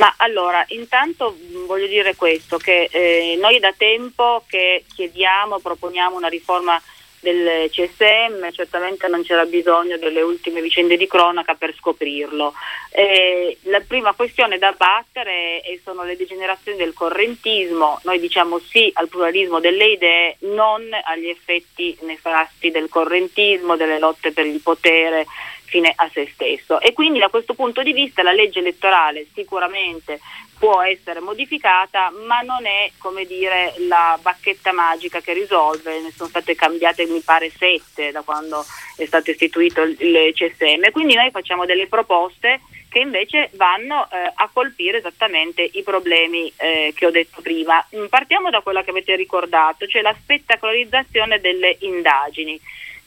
Ma 0.00 0.14
allora, 0.16 0.64
intanto 0.68 1.36
voglio 1.66 1.86
dire 1.86 2.16
questo, 2.16 2.56
che 2.56 2.88
eh, 2.90 3.36
noi 3.38 3.58
da 3.58 3.74
tempo 3.76 4.42
che 4.46 4.86
chiediamo, 4.94 5.58
proponiamo 5.58 6.16
una 6.16 6.28
riforma 6.28 6.80
del 7.20 7.68
CSM, 7.70 8.50
certamente 8.50 9.06
non 9.08 9.22
c'era 9.22 9.44
bisogno 9.44 9.98
delle 9.98 10.22
ultime 10.22 10.60
vicende 10.60 10.96
di 10.96 11.06
cronaca 11.06 11.54
per 11.54 11.74
scoprirlo. 11.74 12.54
Eh, 12.90 13.56
la 13.64 13.80
prima 13.86 14.12
questione 14.14 14.58
da 14.58 14.72
battere 14.72 15.60
è, 15.60 15.78
sono 15.84 16.02
le 16.04 16.16
degenerazioni 16.16 16.78
del 16.78 16.94
correntismo, 16.94 18.00
noi 18.04 18.18
diciamo 18.18 18.58
sì 18.58 18.90
al 18.94 19.08
pluralismo 19.08 19.60
delle 19.60 19.86
idee, 19.86 20.36
non 20.40 20.82
agli 21.04 21.28
effetti 21.28 21.96
nefasti 22.00 22.70
del 22.70 22.88
correntismo, 22.88 23.76
delle 23.76 23.98
lotte 23.98 24.32
per 24.32 24.46
il 24.46 24.60
potere 24.60 25.26
fine 25.70 25.92
a 25.94 26.10
se 26.12 26.28
stesso. 26.34 26.80
E 26.80 26.92
quindi 26.92 27.20
da 27.20 27.28
questo 27.28 27.54
punto 27.54 27.82
di 27.82 27.92
vista 27.92 28.22
la 28.22 28.32
legge 28.32 28.58
elettorale 28.58 29.26
sicuramente 29.32 30.18
può 30.60 30.82
essere 30.82 31.20
modificata, 31.20 32.12
ma 32.26 32.40
non 32.42 32.66
è 32.66 32.92
come 32.98 33.24
dire 33.24 33.72
la 33.88 34.18
bacchetta 34.20 34.72
magica 34.72 35.20
che 35.20 35.32
risolve, 35.32 36.02
ne 36.02 36.12
sono 36.14 36.28
state 36.28 36.54
cambiate 36.54 37.06
mi 37.06 37.20
pare 37.20 37.50
sette 37.50 38.12
da 38.12 38.20
quando 38.20 38.62
è 38.96 39.06
stato 39.06 39.30
istituito 39.30 39.80
il 39.80 40.32
CSM, 40.34 40.90
quindi 40.92 41.14
noi 41.14 41.30
facciamo 41.30 41.64
delle 41.64 41.86
proposte 41.86 42.60
che 42.90 42.98
invece 42.98 43.50
vanno 43.54 44.06
eh, 44.10 44.32
a 44.34 44.50
colpire 44.52 44.98
esattamente 44.98 45.62
i 45.62 45.82
problemi 45.82 46.52
eh, 46.56 46.92
che 46.94 47.06
ho 47.06 47.10
detto 47.10 47.40
prima. 47.40 47.82
Partiamo 48.10 48.50
da 48.50 48.60
quella 48.60 48.82
che 48.82 48.90
avete 48.90 49.14
ricordato, 49.14 49.86
cioè 49.86 50.02
la 50.02 50.14
spettacolarizzazione 50.20 51.40
delle 51.40 51.76
indagini. 51.80 52.60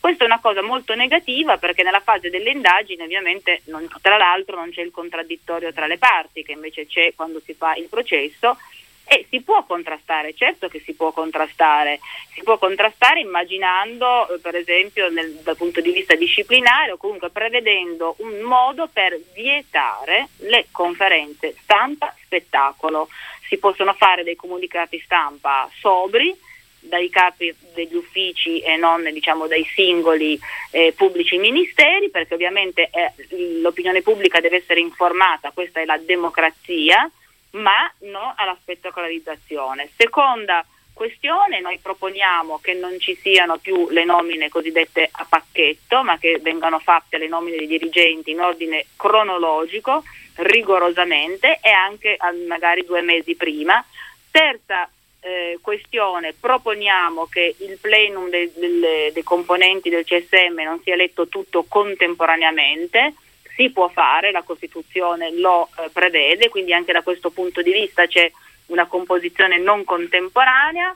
Questa 0.03 0.25
è 0.25 0.27
una 0.27 0.41
cosa 0.41 0.61
molto 0.61 0.95
negativa 0.95 1.55
perché 1.55 1.81
nella 1.81 2.01
fase 2.01 2.29
delle 2.29 2.49
indagini 2.49 3.03
ovviamente 3.03 3.61
non, 3.67 3.87
tra 4.01 4.17
l'altro 4.17 4.57
non 4.57 4.69
c'è 4.69 4.81
il 4.81 4.91
contraddittorio 4.91 5.71
tra 5.71 5.87
le 5.87 5.97
parti 5.97 6.43
che 6.43 6.51
invece 6.51 6.87
c'è 6.87 7.13
quando 7.15 7.39
si 7.39 7.53
fa 7.53 7.75
il 7.75 7.87
processo 7.87 8.57
e 9.05 9.25
si 9.29 9.39
può 9.39 9.63
contrastare, 9.63 10.33
certo 10.33 10.67
che 10.67 10.81
si 10.81 10.93
può 10.93 11.13
contrastare, 11.13 12.01
si 12.33 12.43
può 12.43 12.57
contrastare 12.57 13.21
immaginando 13.21 14.27
eh, 14.27 14.39
per 14.39 14.57
esempio 14.57 15.07
nel, 15.07 15.35
dal 15.35 15.55
punto 15.55 15.79
di 15.79 15.93
vista 15.93 16.15
disciplinare 16.15 16.91
o 16.91 16.97
comunque 16.97 17.29
prevedendo 17.29 18.15
un 18.17 18.41
modo 18.41 18.89
per 18.91 19.17
vietare 19.33 20.27
le 20.39 20.67
conferenze 20.69 21.55
stampa 21.61 22.13
spettacolo. 22.21 23.07
Si 23.47 23.57
possono 23.57 23.93
fare 23.93 24.23
dei 24.23 24.35
comunicati 24.35 24.99
stampa 24.99 25.69
sobri, 25.79 26.35
dai 26.83 27.09
capi 27.09 27.53
degli 27.73 27.95
uffici 27.95 28.59
e 28.59 28.75
non 28.77 29.03
diciamo, 29.11 29.47
dai 29.47 29.65
singoli 29.73 30.39
eh, 30.71 30.93
pubblici 30.95 31.37
ministeri, 31.37 32.09
perché 32.09 32.33
ovviamente 32.33 32.89
eh, 32.91 33.13
l'opinione 33.61 34.01
pubblica 34.01 34.39
deve 34.39 34.57
essere 34.57 34.79
informata, 34.79 35.51
questa 35.51 35.79
è 35.79 35.85
la 35.85 35.97
democrazia, 35.97 37.09
ma 37.51 37.91
non 37.99 38.33
alla 38.35 38.57
spettacolarizzazione. 38.59 39.89
Seconda 39.95 40.65
questione, 40.93 41.59
noi 41.59 41.79
proponiamo 41.79 42.59
che 42.61 42.73
non 42.73 42.99
ci 42.99 43.15
siano 43.15 43.57
più 43.57 43.89
le 43.89 44.05
nomine 44.05 44.49
cosiddette 44.49 45.09
a 45.11 45.25
pacchetto, 45.27 46.03
ma 46.03 46.17
che 46.17 46.39
vengano 46.41 46.79
fatte 46.79 47.17
le 47.17 47.27
nomine 47.27 47.57
dei 47.57 47.67
dirigenti 47.67 48.31
in 48.31 48.41
ordine 48.41 48.85
cronologico, 48.95 50.03
rigorosamente 50.35 51.59
e 51.61 51.69
anche 51.69 52.17
magari 52.47 52.85
due 52.85 53.01
mesi 53.01 53.35
prima. 53.35 53.83
Terza 54.31 54.89
eh, 55.23 55.57
questione 55.61 56.33
proponiamo 56.37 57.27
che 57.27 57.55
il 57.59 57.77
plenum 57.79 58.29
dei, 58.29 58.51
dei, 58.53 59.11
dei 59.13 59.23
componenti 59.23 59.89
del 59.89 60.03
CSM 60.03 60.59
non 60.63 60.81
sia 60.83 60.93
eletto 60.93 61.27
tutto 61.27 61.63
contemporaneamente, 61.67 63.13
si 63.55 63.69
può 63.69 63.87
fare, 63.87 64.31
la 64.31 64.41
Costituzione 64.41 65.31
lo 65.31 65.69
eh, 65.77 65.89
prevede, 65.91 66.49
quindi 66.49 66.73
anche 66.73 66.91
da 66.91 67.03
questo 67.03 67.29
punto 67.29 67.61
di 67.61 67.71
vista 67.71 68.05
c'è 68.05 68.29
una 68.67 68.85
composizione 68.85 69.57
non 69.57 69.85
contemporanea. 69.85 70.95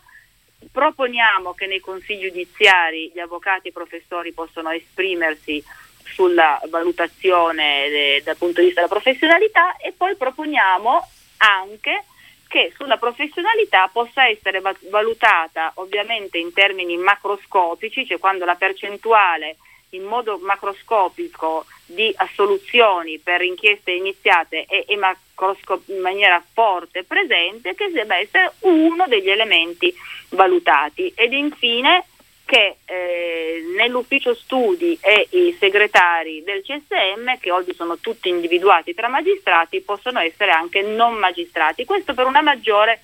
Proponiamo 0.71 1.53
che 1.53 1.67
nei 1.67 1.79
consigli 1.79 2.27
giudiziari 2.27 3.11
gli 3.13 3.19
avvocati 3.19 3.67
e 3.67 3.69
i 3.69 3.73
professori 3.73 4.33
possano 4.33 4.71
esprimersi 4.71 5.63
sulla 6.03 6.59
valutazione 6.67 7.89
de, 7.89 8.21
dal 8.23 8.37
punto 8.37 8.59
di 8.59 8.67
vista 8.67 8.81
della 8.81 8.93
professionalità 8.93 9.77
e 9.77 9.93
poi 9.95 10.15
proponiamo 10.15 11.07
anche 11.37 12.03
che 12.47 12.73
sulla 12.75 12.97
professionalità 12.97 13.87
possa 13.87 14.27
essere 14.27 14.61
valutata 14.89 15.71
ovviamente 15.75 16.37
in 16.37 16.53
termini 16.53 16.97
macroscopici, 16.97 18.05
cioè 18.05 18.19
quando 18.19 18.45
la 18.45 18.55
percentuale 18.55 19.57
in 19.91 20.03
modo 20.03 20.37
macroscopico 20.39 21.65
di 21.85 22.13
assoluzioni 22.17 23.19
per 23.19 23.41
inchieste 23.41 23.91
iniziate 23.91 24.65
è, 24.65 24.85
è 24.85 24.93
in 24.93 26.01
maniera 26.01 26.43
forte 26.53 27.03
presente, 27.03 27.75
che 27.75 27.89
debba 27.91 28.17
essere 28.17 28.53
uno 28.61 29.05
degli 29.07 29.29
elementi 29.29 29.93
valutati. 30.29 31.13
Ed 31.15 31.31
infine 31.31 32.05
che 32.47 32.77
eh, 32.85 33.61
nell'ufficio 33.75 34.33
studi 34.33 34.97
e 35.01 35.27
i 35.31 35.55
segretari 35.59 36.43
del 36.43 36.63
CSM, 36.63 37.39
che 37.41 37.51
oggi 37.51 37.73
sono 37.73 37.97
tutti 37.97 38.29
individuati 38.29 38.93
tra 38.93 39.09
magistrati, 39.09 39.81
possono 39.81 40.19
essere 40.19 40.51
anche 40.51 40.81
non 40.81 41.15
magistrati. 41.15 41.83
Questo 41.83 42.13
per 42.13 42.25
una 42.25 42.41
maggiore 42.41 43.01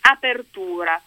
apertura. 0.00 0.98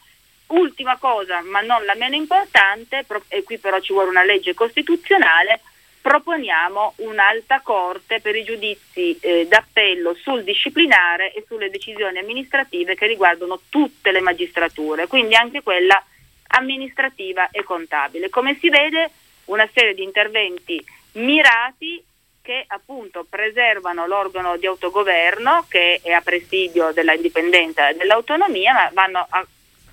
Ultima 0.49 0.97
cosa, 0.97 1.41
ma 1.41 1.61
non 1.61 1.83
la 1.85 1.95
meno 1.95 2.15
importante, 2.15 3.05
e 3.27 3.41
qui 3.41 3.57
però 3.57 3.79
ci 3.79 3.91
vuole 3.91 4.09
una 4.09 4.23
legge 4.23 4.53
costituzionale, 4.53 5.59
proponiamo 5.99 6.93
un'alta 6.97 7.61
corte 7.61 8.21
per 8.21 8.35
i 8.35 8.43
giudizi 8.43 9.17
eh, 9.19 9.47
d'appello 9.47 10.13
sul 10.13 10.43
disciplinare 10.43 11.33
e 11.33 11.43
sulle 11.47 11.71
decisioni 11.71 12.19
amministrative 12.19 12.93
che 12.93 13.07
riguardano 13.07 13.61
tutte 13.69 14.11
le 14.11 14.21
magistrature, 14.21 15.07
quindi 15.07 15.33
anche 15.33 15.63
quella 15.63 16.03
amministrativa 16.49 17.49
e 17.51 17.63
contabile. 17.63 18.29
Come 18.29 18.57
si 18.59 18.69
vede 18.69 19.11
una 19.45 19.67
serie 19.73 19.93
di 19.93 20.03
interventi 20.03 20.83
mirati 21.13 22.03
che 22.41 22.65
appunto 22.67 23.25
preservano 23.29 24.07
l'organo 24.07 24.57
di 24.57 24.65
autogoverno 24.65 25.65
che 25.69 26.01
è 26.01 26.11
a 26.11 26.21
presidio 26.21 26.91
della 26.91 27.13
indipendenza 27.13 27.89
e 27.89 27.95
dell'autonomia, 27.95 28.73
ma 28.73 28.89
vanno 28.93 29.25
a 29.29 29.45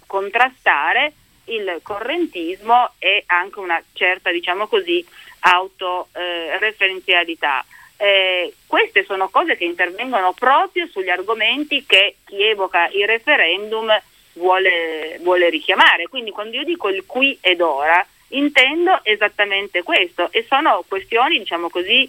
contrastare 0.06 1.12
il 1.46 1.80
correntismo 1.82 2.92
e 2.98 3.24
anche 3.26 3.58
una 3.58 3.82
certa, 3.92 4.30
diciamo 4.30 4.68
così, 4.68 5.04
autoreferenzialità. 5.40 7.64
Eh, 7.98 8.54
queste 8.66 9.04
sono 9.04 9.28
cose 9.28 9.56
che 9.56 9.64
intervengono 9.64 10.32
proprio 10.32 10.86
sugli 10.86 11.08
argomenti 11.08 11.84
che 11.86 12.16
chi 12.24 12.42
evoca 12.42 12.88
il 12.88 13.06
referendum 13.06 13.90
vuole, 14.36 15.18
vuole 15.22 15.50
richiamare. 15.50 16.08
Quindi 16.08 16.30
quando 16.30 16.56
io 16.56 16.64
dico 16.64 16.88
il 16.88 17.04
qui 17.06 17.36
ed 17.40 17.60
ora 17.60 18.04
intendo 18.28 19.00
esattamente 19.02 19.82
questo 19.82 20.30
e 20.32 20.44
sono 20.48 20.84
questioni, 20.88 21.38
diciamo 21.38 21.68
così, 21.68 22.08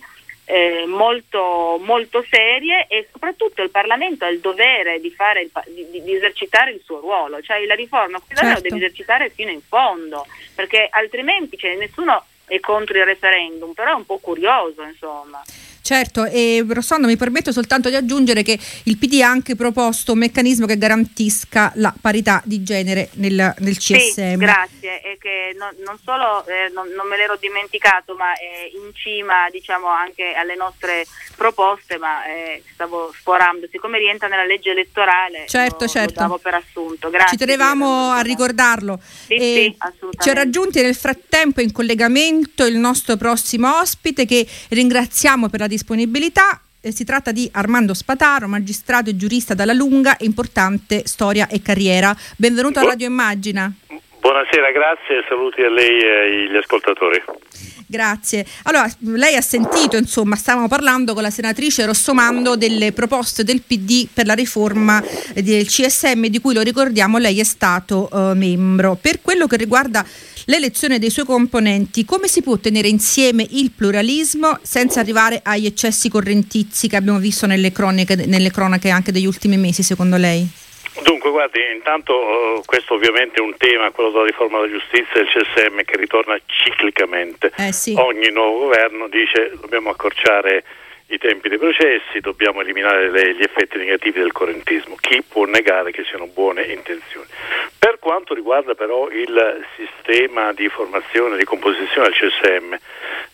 eh, 0.49 0.85
molto, 0.87 1.77
molto, 1.83 2.23
serie 2.29 2.87
e 2.87 3.07
soprattutto 3.11 3.61
il 3.61 3.69
Parlamento 3.69 4.23
ha 4.23 4.29
il 4.29 4.39
dovere 4.39 4.99
di, 5.01 5.07
il, 5.07 5.87
di, 5.91 6.01
di 6.03 6.15
esercitare 6.15 6.71
il 6.71 6.81
suo 6.83 7.01
ruolo, 7.01 7.41
cioè 7.41 7.63
la 7.65 7.75
riforma 7.75 8.19
certo. 8.27 8.53
lo 8.53 8.61
deve 8.61 8.77
esercitare 8.77 9.29
fino 9.29 9.51
in 9.51 9.61
fondo, 9.61 10.25
perché 10.55 10.87
altrimenti 10.89 11.57
cioè, 11.57 11.75
nessuno 11.75 12.23
è 12.45 12.61
contro 12.61 12.97
il 12.97 13.03
referendum, 13.05 13.73
però 13.73 13.91
è 13.91 13.95
un 13.95 14.05
po' 14.05 14.19
curioso 14.19 14.83
insomma. 14.83 15.41
Certo, 15.87 16.25
e 16.25 16.65
Rossando 16.67 17.07
mi 17.07 17.15
permetto 17.15 17.53
soltanto 17.53 17.87
di 17.87 17.95
aggiungere 17.95 18.43
che 18.43 18.59
il 18.83 18.97
PD 18.97 19.21
ha 19.21 19.29
anche 19.29 19.55
proposto 19.55 20.11
un 20.11 20.17
meccanismo 20.17 20.65
che 20.65 20.77
garantisca 20.77 21.71
la 21.75 21.93
parità 22.01 22.41
di 22.43 22.61
genere 22.61 23.07
nel, 23.13 23.53
nel 23.59 23.77
CSM. 23.77 24.31
Sì, 24.31 24.35
grazie, 24.35 25.01
e 25.01 25.17
che 25.17 25.55
non, 25.57 25.73
non 25.85 25.97
solo 26.03 26.45
eh, 26.45 26.69
non, 26.73 26.89
non, 26.89 27.07
me 27.07 27.15
l'ero 27.15 27.37
dimenticato, 27.39 28.15
ma 28.15 28.33
è 28.33 28.69
in 28.73 28.93
cima 28.95 29.49
diciamo, 29.49 29.87
anche 29.87 30.33
alle 30.33 30.57
nostre 30.57 31.05
proposte, 31.37 31.97
ma 31.97 32.25
eh, 32.25 32.61
stavo 32.73 33.13
sforando, 33.17 33.65
siccome 33.71 33.97
rientra 33.97 34.27
nella 34.27 34.43
legge 34.43 34.71
elettorale, 34.71 35.45
certo, 35.47 35.85
lo, 35.85 35.89
certo. 35.89 36.27
lo 36.27 36.37
per 36.37 36.55
assunto. 36.55 37.09
Grazie. 37.09 37.37
Ci 37.37 37.45
tenevamo 37.45 38.09
a 38.09 38.19
ricordarlo. 38.19 38.99
Sì, 39.01 39.39
sì, 39.39 39.75
assolutamente. 39.77 40.21
Ci 40.21 40.29
ha 40.29 40.33
raggiunti 40.33 40.81
nel 40.81 40.95
frattempo 40.95 41.61
in 41.61 41.71
collegamento 41.71 42.65
il 42.65 42.75
nostro 42.75 43.15
prossimo 43.15 43.79
ospite 43.79 44.25
che 44.25 44.45
ringraziamo 44.67 45.47
per 45.47 45.61
la 45.61 45.67
disponibilità. 45.77 46.59
Eh, 46.81 46.91
si 46.91 47.03
tratta 47.03 47.31
di 47.31 47.47
Armando 47.53 47.93
Spataro, 47.93 48.47
magistrato 48.47 49.11
e 49.11 49.15
giurista 49.15 49.53
dalla 49.53 49.73
lunga 49.73 50.17
e 50.17 50.25
importante 50.25 51.03
storia 51.05 51.47
e 51.47 51.61
carriera. 51.61 52.15
Benvenuto 52.35 52.79
a 52.79 52.83
Radio 52.83 53.07
Immagina. 53.07 53.71
Buonasera, 54.19 54.71
grazie 54.71 55.19
e 55.19 55.25
saluti 55.27 55.61
a 55.61 55.69
lei 55.69 56.01
e 56.01 56.47
agli 56.47 56.57
ascoltatori. 56.57 57.23
Grazie. 57.89 58.45
Allora, 58.63 58.85
lei 58.99 59.35
ha 59.35 59.41
sentito, 59.41 59.95
insomma, 59.95 60.35
stavamo 60.35 60.67
parlando 60.67 61.13
con 61.13 61.23
la 61.23 61.29
senatrice 61.29 61.85
Rossomando 61.85 62.57
delle 62.57 62.91
proposte 62.91 63.45
del 63.45 63.61
PD 63.61 64.09
per 64.13 64.25
la 64.25 64.33
riforma 64.33 65.01
del 65.33 65.65
CSM 65.65 66.25
di 66.25 66.41
cui 66.41 66.53
lo 66.53 66.61
ricordiamo 66.61 67.17
lei 67.17 67.39
è 67.39 67.45
stato 67.45 68.09
uh, 68.11 68.33
membro. 68.35 68.97
Per 68.99 69.21
quello 69.21 69.47
che 69.47 69.55
riguarda 69.55 70.05
l'elezione 70.45 70.99
dei 70.99 71.09
suoi 71.09 71.25
componenti, 71.25 72.03
come 72.03 72.27
si 72.27 72.41
può 72.41 72.57
tenere 72.57 72.89
insieme 72.89 73.47
il 73.51 73.71
pluralismo 73.71 74.59
senza 74.61 74.99
arrivare 74.99 75.39
agli 75.41 75.65
eccessi 75.65 76.09
correntizi 76.09 76.89
che 76.89 76.97
abbiamo 76.97 77.19
visto 77.19 77.45
nelle, 77.45 77.71
croniche, 77.71 78.15
nelle 78.25 78.51
cronache 78.51 78.89
anche 78.89 79.13
degli 79.13 79.25
ultimi 79.25 79.55
mesi, 79.55 79.81
secondo 79.81 80.17
lei? 80.17 80.65
Dunque, 81.03 81.29
guardi, 81.29 81.59
intanto 81.73 82.15
uh, 82.15 82.61
questo 82.65 82.95
ovviamente 82.95 83.39
è 83.39 83.41
un 83.41 83.55
tema, 83.57 83.91
quello 83.91 84.11
della 84.11 84.25
riforma 84.25 84.59
della 84.59 84.77
giustizia 84.77 85.21
e 85.21 85.23
del 85.23 85.27
CSM, 85.27 85.81
che 85.83 85.97
ritorna 85.97 86.37
ciclicamente. 86.45 87.51
Eh 87.57 87.71
sì. 87.71 87.93
Ogni 87.97 88.29
nuovo 88.31 88.59
governo 88.59 89.07
dice 89.07 89.51
dobbiamo 89.59 89.89
accorciare 89.89 90.63
i 91.07 91.17
tempi 91.17 91.47
dei 91.47 91.57
processi, 91.57 92.19
dobbiamo 92.19 92.61
eliminare 92.61 93.09
le, 93.09 93.33
gli 93.33 93.41
effetti 93.41 93.77
negativi 93.77 94.19
del 94.19 94.33
correntismo. 94.33 94.95
Chi 94.95 95.23
può 95.23 95.45
negare 95.45 95.91
che 95.91 96.03
siano 96.03 96.27
buone 96.27 96.63
intenzioni? 96.63 97.27
Per 97.79 97.99
quanto 97.99 98.33
riguarda 98.33 98.75
però 98.75 99.09
il 99.09 99.65
sistema 99.75 100.51
di 100.51 100.67
formazione, 100.67 101.37
di 101.37 101.45
composizione 101.45 102.09
del 102.09 102.17
CSM, 102.17 102.73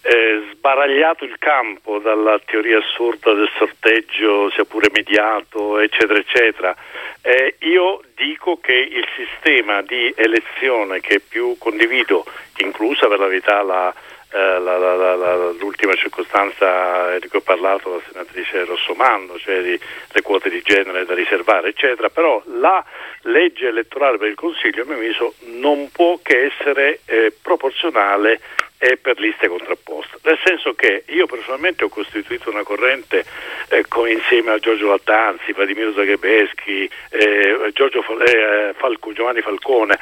eh, 0.01 0.43
sbaragliato 0.51 1.23
il 1.23 1.37
campo 1.39 1.97
dalla 1.97 2.39
teoria 2.45 2.77
assurda 2.77 3.33
del 3.33 3.49
sorteggio, 3.57 4.51
sia 4.51 4.65
pure 4.65 4.89
mediato, 4.91 5.79
eccetera, 5.79 6.19
eccetera, 6.19 6.75
eh, 7.21 7.55
io 7.59 8.01
dico 8.15 8.59
che 8.59 8.73
il 8.73 9.05
sistema 9.15 9.81
di 9.81 10.13
elezione 10.15 10.99
che 10.99 11.19
più 11.19 11.55
condivido, 11.57 12.25
inclusa 12.57 13.07
per 13.07 13.17
la 13.17 13.27
verità 13.27 13.61
la 13.61 13.93
eh, 14.33 14.59
la, 14.59 14.77
la, 14.77 15.15
la, 15.15 15.51
l'ultima 15.51 15.93
circostanza 15.93 17.17
di 17.19 17.27
cui 17.27 17.37
ho 17.37 17.43
parlato 17.43 17.95
la 17.95 18.01
senatrice 18.07 18.65
Rossomando, 18.65 19.37
cioè 19.37 19.61
di, 19.61 19.79
le 20.11 20.21
quote 20.21 20.49
di 20.49 20.61
genere 20.63 21.05
da 21.05 21.13
riservare, 21.13 21.69
eccetera, 21.69 22.09
però 22.09 22.41
la 22.45 22.83
legge 23.21 23.67
elettorale 23.67 24.17
per 24.17 24.29
il 24.29 24.35
Consiglio, 24.35 24.81
a 24.81 24.85
mio 24.85 24.95
avviso, 24.95 25.35
non 25.41 25.89
può 25.91 26.19
che 26.23 26.51
essere 26.51 27.01
eh, 27.05 27.31
proporzionale 27.41 28.39
e 28.79 28.97
per 28.97 29.19
liste 29.19 29.47
contrapposte. 29.47 30.17
Nel 30.23 30.39
senso 30.43 30.73
che 30.73 31.03
io 31.07 31.25
personalmente 31.25 31.83
ho 31.83 31.89
costituito 31.89 32.49
una 32.49 32.63
corrente 32.63 33.23
eh, 33.69 33.85
con, 33.87 34.09
insieme 34.09 34.51
a 34.51 34.57
Giorgio 34.57 34.89
Lattanzi, 34.89 35.53
Vladimiro 35.53 35.93
Zagrebeschi, 35.93 36.89
eh, 37.09 37.71
eh, 37.71 38.73
Falco, 38.75 39.13
Giovanni 39.13 39.41
Falcone 39.41 39.97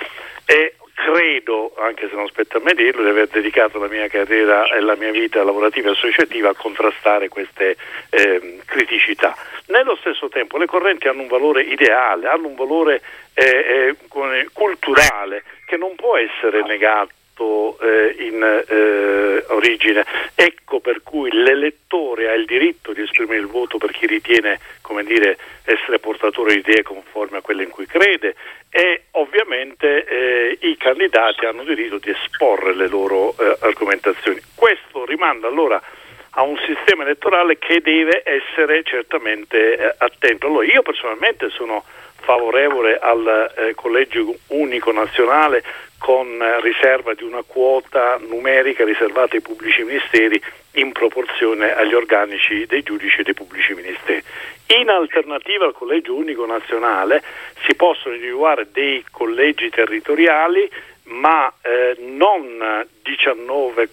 e 0.46 0.76
credo, 1.04 1.74
anche 1.78 2.08
se 2.08 2.16
non 2.16 2.28
spetta 2.28 2.58
a 2.58 2.62
me 2.62 2.74
dirlo, 2.74 3.04
di 3.04 3.10
aver 3.10 3.28
dedicato 3.28 3.80
la 3.80 3.88
mia 3.88 4.08
carriera 4.08 4.66
e 4.68 4.80
la 4.82 4.96
mia 4.96 5.12
vita 5.12 5.44
lavorativa 5.44 5.90
e 5.90 5.94
associativa 5.94 6.50
a 6.50 6.56
contrastare 6.56 7.28
queste 7.28 7.76
eh, 8.10 8.60
criticità. 8.66 9.36
Nello 9.68 9.96
stesso 9.96 10.30
tempo 10.30 10.58
le 10.58 10.68
correnti 10.68 11.08
hanno 11.08 11.22
un 11.22 11.28
valore 11.28 11.64
ideale, 11.64 12.28
hanno 12.28 12.48
un 12.48 12.56
valore 12.56 13.02
eh, 13.34 13.96
eh, 13.98 14.50
culturale 14.54 15.44
che 15.66 15.78
non 15.78 15.96
può 15.96 16.18
essere 16.18 16.62
negato 16.64 17.14
eh, 17.82 18.16
in 18.20 18.64
eh, 18.68 19.44
origine. 19.48 20.06
Ecco 20.36 20.80
per 20.80 21.02
cui 21.04 21.32
l'elettore 21.32 22.30
ha 22.30 22.34
il 22.34 22.46
diritto 22.46 22.94
di 22.94 23.02
esprimere 23.02 23.40
il 23.40 23.48
voto 23.48 23.78
per 23.78 23.92
chi 23.92 24.08
ritiene 24.08 24.60
dire, 25.12 25.38
essere 25.66 26.00
portatore 26.00 26.54
di 26.54 26.60
idee 26.60 26.84
conformi 26.84 27.38
a 27.38 27.42
quelle 27.42 27.64
in 27.64 27.70
cui 27.70 27.86
crede 27.86 28.36
e 28.70 29.04
ovviamente 29.12 30.06
eh, 30.06 30.58
i 30.62 30.78
candidati 30.78 31.46
hanno 31.46 31.64
diritto 31.64 31.98
di 31.98 32.10
esporre 32.10 32.74
le 32.74 32.88
loro 32.88 33.36
eh, 33.38 33.58
argomentazioni. 33.60 34.40
Questo 34.56 35.06
rimanda 35.06 35.48
allora 35.48 35.82
a 36.34 36.44
un 36.44 36.58
sistema 36.66 37.04
elettorale 37.04 37.58
che 37.58 37.82
deve 37.82 38.24
essere 38.24 38.84
certamente 38.84 39.78
eh, 39.78 39.96
attento. 39.98 40.48
Allora, 40.48 40.66
io 40.66 40.82
personalmente 40.82 41.50
sono 41.50 41.84
favorevole 42.22 42.98
al 42.98 43.54
eh, 43.56 43.76
collegio 43.76 44.36
unico 44.48 44.92
nazionale 44.92 45.64
con 45.98 46.42
eh, 46.42 46.62
riserva 46.62 47.14
di 47.14 47.24
una 47.24 47.44
quota 47.46 48.18
numerica 48.28 48.84
riservata 48.84 49.36
ai 49.36 49.42
pubblici 49.42 49.84
ministeri 49.84 50.42
in 50.76 50.92
proporzione 50.94 51.76
agli 51.76 51.94
organici 51.94 52.66
dei 52.66 52.82
giudici 52.82 53.20
e 53.20 53.24
dei 53.24 53.34
pubblici 53.34 53.74
ministeri. 53.74 54.24
In 54.80 54.90
alternativa 54.90 55.66
al 55.66 55.74
collegio 55.74 56.16
unico 56.16 56.46
nazionale 56.46 57.22
si 57.66 57.76
possono 57.76 58.16
individuare 58.16 58.68
dei 58.72 59.04
collegi 59.12 59.70
territoriali 59.70 60.70
ma 61.04 61.52
eh, 61.62 61.96
non 62.00 62.86
19 63.04 63.90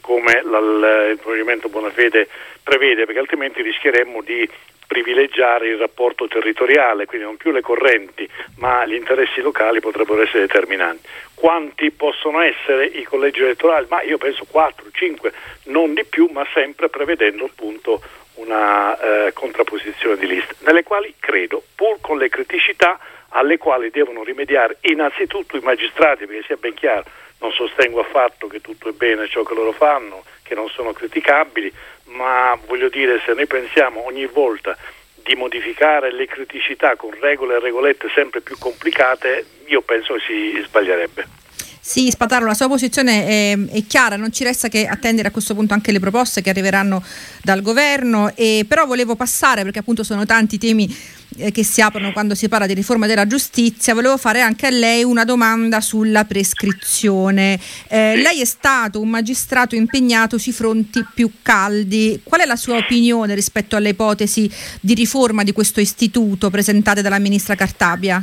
come 0.00 0.42
il 0.44 1.18
provvedimento 1.20 1.68
Bonafede 1.68 2.28
prevede, 2.62 3.04
perché 3.04 3.20
altrimenti 3.20 3.62
rischieremmo 3.62 4.22
di 4.22 4.48
privilegiare 4.88 5.68
il 5.68 5.76
rapporto 5.76 6.26
territoriale, 6.26 7.04
quindi 7.04 7.26
non 7.26 7.36
più 7.36 7.52
le 7.52 7.60
correnti, 7.60 8.28
ma 8.56 8.86
gli 8.86 8.94
interessi 8.94 9.40
locali 9.42 9.80
potrebbero 9.80 10.22
essere 10.22 10.40
determinanti. 10.40 11.06
Quanti 11.34 11.90
possono 11.90 12.40
essere 12.40 12.86
i 12.86 13.04
collegi 13.04 13.42
elettorali? 13.42 13.86
Ma 13.88 14.02
io 14.02 14.16
penso 14.16 14.46
4, 14.50 14.86
5, 14.90 15.32
non 15.64 15.92
di 15.92 16.04
più, 16.04 16.28
ma 16.32 16.44
sempre 16.54 16.88
prevedendo 16.88 17.44
appunto 17.44 18.02
una 18.36 18.98
eh, 19.26 19.32
contrapposizione 19.32 20.16
di 20.16 20.26
liste, 20.26 20.54
nelle 20.60 20.82
quali 20.82 21.14
credo, 21.20 21.62
pur 21.74 21.98
con 22.00 22.16
le 22.16 22.30
criticità 22.30 22.98
alle 23.30 23.58
quali 23.58 23.90
devono 23.90 24.22
rimediare 24.22 24.78
innanzitutto 24.82 25.56
i 25.58 25.60
magistrati, 25.60 26.24
perché 26.24 26.44
sia 26.44 26.56
ben 26.56 26.74
chiaro, 26.74 27.04
non 27.38 27.52
sostengo 27.52 28.00
affatto 28.00 28.46
che 28.46 28.60
tutto 28.60 28.88
è 28.88 28.92
bene 28.92 29.28
ciò 29.28 29.42
che 29.42 29.54
loro 29.54 29.72
fanno, 29.72 30.24
che 30.42 30.54
non 30.54 30.68
sono 30.68 30.92
criticabili, 30.92 31.72
ma 32.04 32.58
voglio 32.66 32.88
dire 32.88 33.20
se 33.24 33.32
noi 33.34 33.46
pensiamo 33.46 34.04
ogni 34.06 34.26
volta 34.26 34.76
di 35.14 35.34
modificare 35.34 36.12
le 36.12 36.26
criticità 36.26 36.96
con 36.96 37.10
regole 37.20 37.56
e 37.56 37.60
regolette 37.60 38.08
sempre 38.14 38.40
più 38.40 38.56
complicate, 38.58 39.44
io 39.66 39.82
penso 39.82 40.14
che 40.14 40.20
si 40.20 40.62
sbaglierebbe. 40.64 41.47
Sì, 41.88 42.10
Spataro, 42.10 42.44
la 42.44 42.52
sua 42.52 42.68
posizione 42.68 43.26
è, 43.26 43.58
è, 43.70 43.86
chiara, 43.86 44.16
non 44.16 44.30
ci 44.30 44.44
resta 44.44 44.68
che 44.68 44.86
attendere 44.86 45.28
a 45.28 45.30
questo 45.30 45.54
punto 45.54 45.72
anche 45.72 45.90
le 45.90 45.98
proposte 45.98 46.42
che 46.42 46.50
arriveranno 46.50 47.02
dal 47.42 47.62
governo, 47.62 48.30
e, 48.36 48.66
però 48.68 48.84
volevo 48.84 49.16
passare, 49.16 49.62
perché 49.62 49.78
appunto 49.78 50.04
sono 50.04 50.26
tanti 50.26 50.58
temi 50.58 50.94
eh, 51.38 51.50
che 51.50 51.64
si 51.64 51.80
aprono 51.80 52.12
quando 52.12 52.34
si 52.34 52.46
parla 52.46 52.66
di 52.66 52.74
riforma 52.74 53.06
della 53.06 53.26
giustizia, 53.26 53.94
volevo 53.94 54.18
fare 54.18 54.42
anche 54.42 54.66
a 54.66 54.70
lei 54.70 55.02
una 55.02 55.24
domanda 55.24 55.80
sulla 55.80 56.26
prescrizione. 56.26 57.58
Eh, 57.88 58.16
lei 58.16 58.42
è 58.42 58.44
stato 58.44 59.00
un 59.00 59.08
magistrato 59.08 59.74
impegnato 59.74 60.36
sui 60.36 60.52
fronti 60.52 61.02
più 61.14 61.30
caldi, 61.40 62.20
qual 62.22 62.42
è 62.42 62.44
la 62.44 62.56
sua 62.56 62.76
opinione 62.76 63.34
rispetto 63.34 63.76
alle 63.76 63.88
ipotesi 63.88 64.50
di 64.80 64.92
riforma 64.92 65.42
di 65.42 65.52
questo 65.52 65.80
istituto 65.80 66.50
presentate 66.50 67.00
dalla 67.00 67.18
ministra 67.18 67.54
Cartabia? 67.54 68.22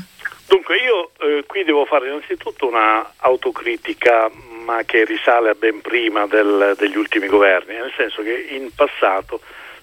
Dunque 0.55 0.77
io 0.77 1.11
eh, 1.19 1.43
qui 1.45 1.65
devo 1.65 1.83
fare 1.83 2.07
innanzitutto 2.07 2.65
una 2.65 3.11
autocritica 3.17 4.31
ma 4.63 4.83
che 4.83 5.03
risale 5.03 5.49
a 5.49 5.53
ben 5.53 5.81
prima 5.81 6.27
del, 6.27 6.75
degli 6.77 6.95
ultimi 6.95 7.27
governi, 7.27 7.75
nel 7.75 7.91
senso 7.97 8.23
che 8.23 8.47
in 8.51 8.73
passato 8.73 9.41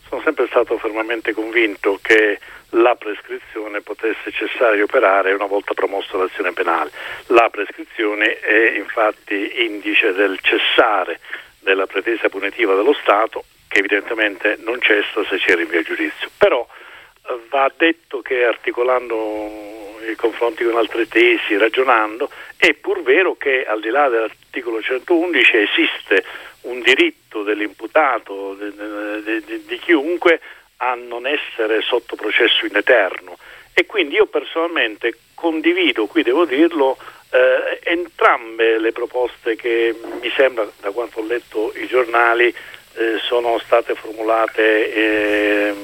sono 0.09 0.23
sempre 0.23 0.47
stato 0.47 0.79
fermamente 0.79 1.35
convinto 1.35 1.99
che 2.01 2.39
la 2.71 2.95
prescrizione 2.95 3.83
potesse 3.83 4.33
cessare 4.33 4.77
di 4.77 4.81
operare 4.81 5.35
una 5.35 5.45
volta 5.45 5.75
promossa 5.75 6.17
l'azione 6.17 6.55
penale. 6.55 6.91
La 7.27 7.51
prescrizione 7.51 8.41
è 8.41 8.71
infatti 8.75 9.65
indice 9.67 10.15
del 10.15 10.39
cessare 10.41 11.21
della 11.61 11.87
pretesa 11.87 12.31
punitiva 12.31 12.75
dello 12.75 12.95
Stato 12.95 13.45
che 13.69 13.81
evidentemente 13.81 14.57
non 14.61 14.81
cessa 14.81 15.23
se 15.29 15.37
c'è 15.37 15.55
rinvio 15.55 15.81
a 15.81 15.83
giudizio. 15.83 16.31
Però 16.39 16.67
va 17.49 17.71
detto 17.77 18.21
che 18.21 18.45
articolando 18.45 19.71
i 20.09 20.15
confronti 20.17 20.65
con 20.65 20.77
altre 20.77 21.07
tesi, 21.07 21.57
ragionando, 21.57 22.31
è 22.57 22.75
pur 22.75 23.03
vero 23.03 23.37
che 23.37 23.65
al 23.65 23.81
di 23.81 23.89
là 23.89 24.09
dell'articolo 24.09 24.83
111 24.83 25.57
esiste 25.57 26.25
un 26.63 26.81
diritto 26.81 27.43
dell'imputato, 27.43 28.55
di, 28.55 29.45
di, 29.45 29.65
di 29.65 29.79
chiunque, 29.79 30.41
a 30.79 30.95
non 30.95 31.27
essere 31.27 31.81
sotto 31.83 32.17
processo 32.17 32.67
in 32.67 32.77
eterno. 32.77 33.39
E 33.75 33.87
quindi 33.87 34.17
io 34.17 34.27
personalmente 34.27 35.17
condivido, 35.35 36.07
qui 36.07 36.23
devo 36.23 36.45
dirlo, 36.45 36.99
eh, 37.31 37.81
entrambe 37.85 38.79
le 38.79 38.93
proposte 38.93 39.57
che 39.57 39.95
mi 40.21 40.31
sembra, 40.37 40.71
da 40.81 40.91
quanto 40.91 41.21
ho 41.21 41.25
letto 41.25 41.73
i 41.77 41.87
giornali, 41.87 42.55
eh, 42.95 43.19
sono 43.23 43.59
state 43.59 43.95
formulate 43.95 44.93
eh, 44.93 45.75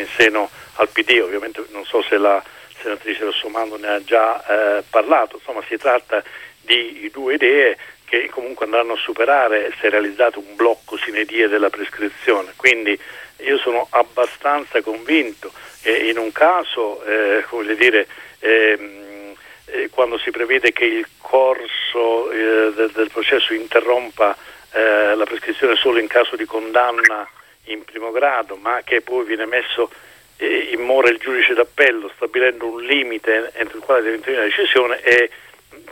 in 0.00 0.08
seno 0.16 0.50
al 0.76 0.88
PD, 0.88 1.20
ovviamente 1.22 1.64
non 1.70 1.84
so 1.84 2.02
se 2.02 2.18
la 2.18 2.42
senatrice 2.80 3.24
Rossomando 3.24 3.76
ne 3.76 3.88
ha 3.88 4.04
già 4.04 4.78
eh, 4.78 4.82
parlato, 4.88 5.36
insomma 5.36 5.62
si 5.66 5.76
tratta 5.76 6.22
di 6.60 7.10
due 7.12 7.34
idee 7.34 7.76
che 8.04 8.28
comunque 8.30 8.66
andranno 8.66 8.94
a 8.94 8.98
superare 8.98 9.72
se 9.80 9.88
realizzato 9.88 10.38
un 10.38 10.54
blocco 10.54 10.96
sine 10.98 11.24
die 11.24 11.48
della 11.48 11.70
prescrizione, 11.70 12.52
quindi 12.56 12.98
io 13.38 13.58
sono 13.58 13.86
abbastanza 13.90 14.80
convinto 14.82 15.50
che 15.82 15.96
in 15.96 16.18
un 16.18 16.32
caso, 16.32 17.02
eh, 17.04 17.44
come 17.48 17.74
dire, 17.74 18.06
ehm, 18.38 19.34
eh, 19.66 19.88
quando 19.90 20.18
si 20.18 20.30
prevede 20.30 20.72
che 20.72 20.84
il 20.84 21.06
corso 21.20 22.30
eh, 22.30 22.72
del, 22.74 22.90
del, 22.92 23.10
processo 23.10 23.52
interrompa 23.54 24.36
eh, 24.72 25.14
la 25.14 25.24
prescrizione 25.24 25.74
solo 25.76 25.98
in 25.98 26.06
caso 26.06 26.36
di 26.36 26.44
condanna 26.44 27.28
in 27.64 27.84
primo 27.84 28.10
grado, 28.10 28.56
ma 28.56 28.82
che 28.84 29.00
poi 29.00 29.24
viene 29.24 29.46
messo 29.46 29.90
immora 30.38 31.08
il 31.08 31.18
giudice 31.18 31.54
d'appello 31.54 32.10
stabilendo 32.16 32.66
un 32.66 32.82
limite 32.82 33.52
entro 33.54 33.78
il 33.78 33.84
quale 33.84 34.02
deve 34.02 34.16
intervenire 34.16 34.48
la 34.48 34.54
decisione 34.54 35.00
è 35.00 35.30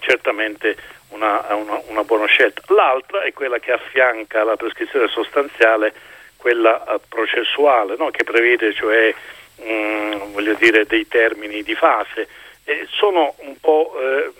certamente 0.01 0.77
una, 1.11 1.55
una, 1.55 1.81
una, 1.87 2.05
buona 2.05 2.27
scelta. 2.27 2.63
L'altra 2.69 3.23
è 3.23 3.33
quella 3.33 3.59
che 3.59 3.73
affianca 3.73 4.43
la 4.45 4.57
prescrizione 4.57 5.09
sostanziale, 5.09 5.93
quella 6.37 6.83
uh, 6.87 7.01
processuale, 7.09 7.97
no? 7.97 8.11
che 8.11 8.25
prevede 8.25 8.73
cioè 8.73 9.15
mh, 9.57 10.41
mm, 10.41 10.53
dire, 10.59 10.87
dei 10.87 11.07
termini 11.07 11.63
di 11.63 11.75
fase. 11.75 12.29
E 12.65 12.87
sono 12.89 13.35
un 13.39 13.57
po' 13.61 13.95
eh, 13.99 14.31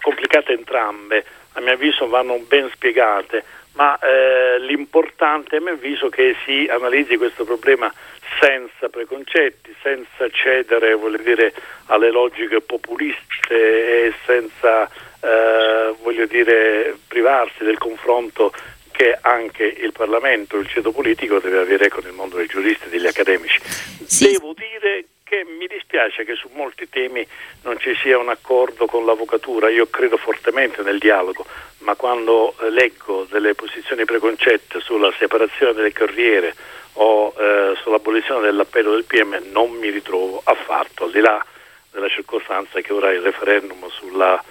complicate 0.00 0.52
entrambe, 0.52 1.24
a 1.52 1.60
mio 1.60 1.72
avviso 1.72 2.08
vanno 2.08 2.38
ben 2.38 2.70
spiegate, 2.72 3.44
ma 3.78 3.96
eh, 4.00 4.58
l'importante 4.58 5.56
a 5.56 5.60
mio 5.60 5.74
avviso 5.74 6.08
è 6.08 6.10
che 6.10 6.34
si 6.44 6.68
analizzi 6.68 7.16
questo 7.16 7.44
problema 7.44 7.92
senza 8.40 8.88
preconcetti, 8.88 9.72
senza 9.80 10.28
cedere 10.30 10.98
dire, 11.22 11.54
alle 11.86 12.10
logiche 12.10 12.60
populiste 12.60 14.06
e 14.06 14.14
senza 14.26 14.90
eh, 15.20 16.26
dire, 16.26 16.98
privarsi 17.06 17.62
del 17.62 17.78
confronto 17.78 18.52
che 18.90 19.16
anche 19.20 19.62
il 19.62 19.92
Parlamento, 19.92 20.56
il 20.56 20.66
ceto 20.66 20.90
politico 20.90 21.38
deve 21.38 21.60
avere 21.60 21.88
con 21.88 22.02
il 22.04 22.12
mondo 22.12 22.36
dei 22.36 22.46
giuristi 22.46 22.86
e 22.86 22.90
degli 22.90 23.06
accademici. 23.06 23.60
Sì. 24.04 24.32
Devo 24.32 24.54
dire 24.54 25.04
che 25.28 25.44
mi 25.44 25.66
dispiace 25.66 26.24
che 26.24 26.34
su 26.34 26.48
molti 26.54 26.88
temi 26.88 27.26
non 27.62 27.78
ci 27.78 27.94
sia 27.96 28.18
un 28.18 28.30
accordo 28.30 28.86
con 28.86 29.04
l'avvocatura, 29.04 29.68
io 29.68 29.88
credo 29.90 30.16
fortemente 30.16 30.82
nel 30.82 30.98
dialogo, 30.98 31.44
ma 31.78 31.94
quando 31.94 32.54
eh, 32.60 32.70
leggo 32.70 33.26
delle 33.30 33.54
posizioni 33.54 34.06
preconcette 34.06 34.80
sulla 34.80 35.12
separazione 35.18 35.74
delle 35.74 35.92
carriere 35.92 36.54
o 36.94 37.34
eh, 37.36 37.76
sull'abolizione 37.82 38.40
dell'appello 38.40 38.92
del 38.92 39.04
PM 39.04 39.38
non 39.52 39.70
mi 39.72 39.90
ritrovo 39.90 40.40
affatto, 40.42 41.04
al 41.04 41.10
di 41.10 41.20
là 41.20 41.44
della 41.92 42.08
circostanza 42.08 42.80
che 42.80 42.92
ora 42.92 43.12
il 43.12 43.20
referendum 43.20 43.86
sulla 43.90 44.42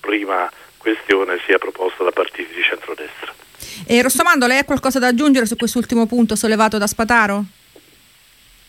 prima 0.00 0.50
questione 0.78 1.38
sia 1.44 1.58
proposta 1.58 2.04
da 2.04 2.10
partiti 2.10 2.54
di 2.54 2.62
centrodestra. 2.62 3.32
E 3.86 4.00
Rossomando, 4.02 4.46
lei 4.46 4.58
ha 4.58 4.64
qualcosa 4.64 4.98
da 4.98 5.08
aggiungere 5.08 5.46
su 5.46 5.56
quest'ultimo 5.56 6.06
punto 6.06 6.36
sollevato 6.36 6.78
da 6.78 6.86
Spataro? 6.86 7.44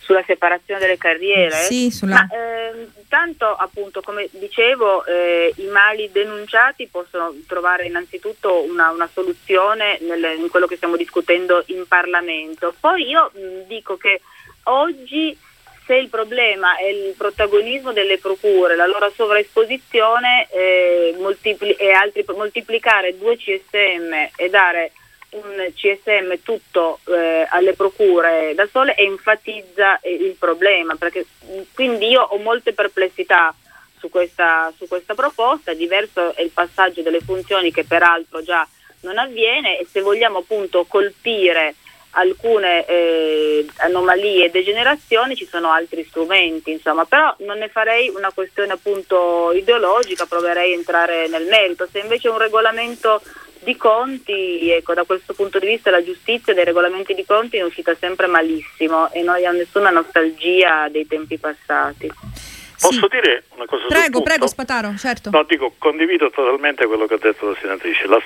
Sulla 0.04 0.24
separazione 0.26 0.80
delle 0.80 0.98
carriere. 0.98 1.56
Sì, 1.56 1.90
sulla... 1.90 2.28
Ma, 2.30 2.36
eh, 2.36 2.88
tanto 3.08 3.46
appunto 3.54 4.02
come 4.02 4.28
dicevo 4.32 5.06
eh, 5.06 5.54
i 5.58 5.66
mali 5.68 6.10
denunciati 6.12 6.88
possono 6.88 7.34
trovare 7.48 7.86
innanzitutto 7.86 8.64
una, 8.64 8.92
una 8.92 9.10
soluzione 9.12 9.98
nel, 10.02 10.38
in 10.38 10.50
quello 10.50 10.68
che 10.68 10.76
stiamo 10.76 10.98
discutendo 10.98 11.64
in 11.68 11.86
Parlamento. 11.88 12.76
Poi 12.80 13.08
io 13.08 13.32
mh, 13.34 13.68
dico 13.68 13.98
che 13.98 14.22
oggi 14.64 15.38
se 15.86 15.96
il 15.96 16.10
problema 16.10 16.78
è 16.78 16.86
il 16.86 17.14
protagonismo 17.18 17.92
delle 17.92 18.18
procure, 18.18 18.76
la 18.76 18.86
loro 18.86 19.12
sovraesposizione 19.14 20.48
eh, 20.50 21.16
multipli- 21.18 21.74
e 21.74 21.92
altri, 21.92 22.24
moltiplicare 22.28 23.18
due 23.18 23.36
CSM 23.36 24.30
e 24.36 24.50
dare 24.50 24.92
un 25.34 25.72
CSM 25.74 26.42
tutto 26.44 27.00
eh, 27.06 27.46
alle 27.50 27.74
procure 27.74 28.54
da 28.56 28.68
sole 28.72 28.96
enfatizza 28.96 30.00
eh, 30.00 30.14
il 30.14 30.36
problema, 30.38 30.96
perché 30.96 31.26
quindi 31.74 32.10
io 32.10 32.22
ho 32.22 32.38
molte 32.38 32.74
perplessità 32.74 33.54
su 33.98 34.10
questa, 34.10 34.72
su 34.78 34.88
questa 34.88 35.14
proposta, 35.14 35.74
diverso 35.74 36.36
è 36.36 36.42
il 36.42 36.52
passaggio 36.52 37.02
delle 37.02 37.22
funzioni 37.22 37.72
che 37.72 37.86
peraltro 37.86 38.42
già 38.42 38.68
non 39.02 39.18
avviene 39.18 39.80
e 39.80 39.88
se 39.90 40.02
vogliamo 40.02 40.40
appunto 40.40 40.86
colpire 40.86 41.76
alcune 42.16 42.86
eh, 42.86 43.66
anomalie 43.78 44.46
e 44.46 44.50
degenerazioni 44.50 45.36
ci 45.36 45.48
sono 45.48 45.72
altri 45.72 46.04
strumenti, 46.04 46.72
insomma, 46.72 47.06
però 47.06 47.34
non 47.40 47.58
ne 47.58 47.70
farei 47.70 48.10
una 48.10 48.32
questione 48.32 48.74
appunto 48.74 49.52
ideologica, 49.52 50.26
proverei 50.26 50.74
a 50.74 50.76
entrare 50.76 51.28
nel 51.28 51.48
merito. 51.48 51.88
Se 51.92 52.00
invece 52.00 52.30
un 52.30 52.38
regolamento 52.38 53.22
di 53.64 53.76
conti, 53.76 54.70
ecco, 54.70 54.94
da 54.94 55.04
questo 55.04 55.34
punto 55.34 55.60
di 55.60 55.68
vista 55.68 55.90
la 55.90 56.04
giustizia 56.04 56.54
dei 56.54 56.64
regolamenti 56.64 57.14
di 57.14 57.26
conti 57.26 57.58
è 57.58 57.64
uscita 57.64 57.96
sempre 57.96 58.28
malissimo 58.28 59.12
e 59.12 59.22
non 59.22 59.36
abbiamo 59.36 59.58
nessuna 59.58 59.90
nostalgia 59.90 60.88
dei 60.90 61.08
tempi 61.08 61.38
passati. 61.38 62.12
Posso 62.80 63.08
sì. 63.08 63.08
dire 63.10 63.46
una 63.56 63.66
cosa 63.66 63.86
Prego, 63.88 64.22
prego, 64.22 64.48
Spataro, 64.48 64.94
certo. 64.98 65.30
No, 65.30 65.44
dico, 65.44 65.74
condivido 65.78 66.30
totalmente 66.30 66.86
quello 66.86 67.06
che 67.06 67.14
ha 67.14 67.20
detto 67.20 67.50
la 67.50 67.58
senatrice, 67.60 68.08
la 68.08 68.22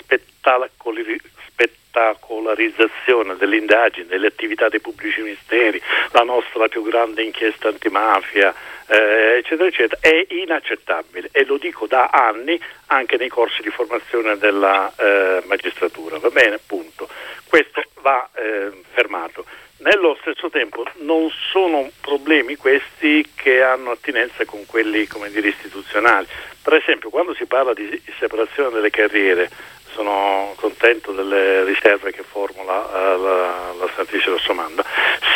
spettacolarizzazione 1.57 3.35
delle 3.37 3.57
indagini, 3.57 4.05
delle 4.05 4.27
attività 4.27 4.69
dei 4.69 4.79
pubblici 4.79 5.21
ministeri, 5.21 5.81
la 6.11 6.21
nostra 6.21 6.67
più 6.67 6.83
grande 6.83 7.23
inchiesta 7.23 7.69
antimafia, 7.69 8.53
eh, 8.87 9.37
eccetera, 9.39 9.67
eccetera, 9.67 9.99
è 10.01 10.27
inaccettabile 10.29 11.29
e 11.31 11.43
lo 11.45 11.57
dico 11.57 11.87
da 11.87 12.09
anni 12.11 12.61
anche 12.87 13.17
nei 13.17 13.29
corsi 13.29 13.61
di 13.61 13.69
formazione 13.69 14.37
della 14.37 14.93
eh, 14.95 15.41
magistratura, 15.45 16.19
va 16.19 16.29
bene? 16.29 16.59
Punto. 16.65 17.09
Questo 17.47 17.81
va 18.01 18.29
eh, 18.33 18.71
fermato. 18.91 19.45
Nello 19.79 20.17
stesso 20.21 20.49
tempo 20.49 20.83
non 20.99 21.29
sono 21.51 21.89
problemi 22.01 22.55
questi 22.55 23.27
che 23.35 23.61
hanno 23.61 23.91
attinenza 23.91 24.43
con 24.45 24.65
quelli 24.65 25.07
dire, 25.29 25.47
istituzionali. 25.49 26.25
Per 26.63 26.73
esempio 26.73 27.09
quando 27.09 27.33
si 27.35 27.45
parla 27.45 27.73
di 27.73 28.01
separazione 28.17 28.71
delle 28.71 28.89
carriere 28.89 29.49
sono 29.97 30.53
contento 30.57 31.11
delle 31.11 31.63
riserve 31.63 32.11
che 32.11 32.21
formula 32.21 32.85
uh, 32.85 33.19
la, 33.19 33.73
la 33.79 33.89
senatrice 33.95 34.29
Rossomanda, 34.29 34.85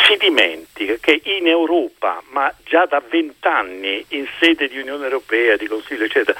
si 0.06 0.16
dimentica 0.16 0.94
che 1.00 1.20
in 1.24 1.48
Europa, 1.48 2.22
ma 2.30 2.52
già 2.62 2.86
da 2.86 3.02
vent'anni 3.04 4.04
in 4.10 4.28
sede 4.38 4.68
di 4.68 4.78
Unione 4.78 5.02
Europea, 5.02 5.56
di 5.56 5.66
Consiglio, 5.66 6.04
eccetera, 6.04 6.38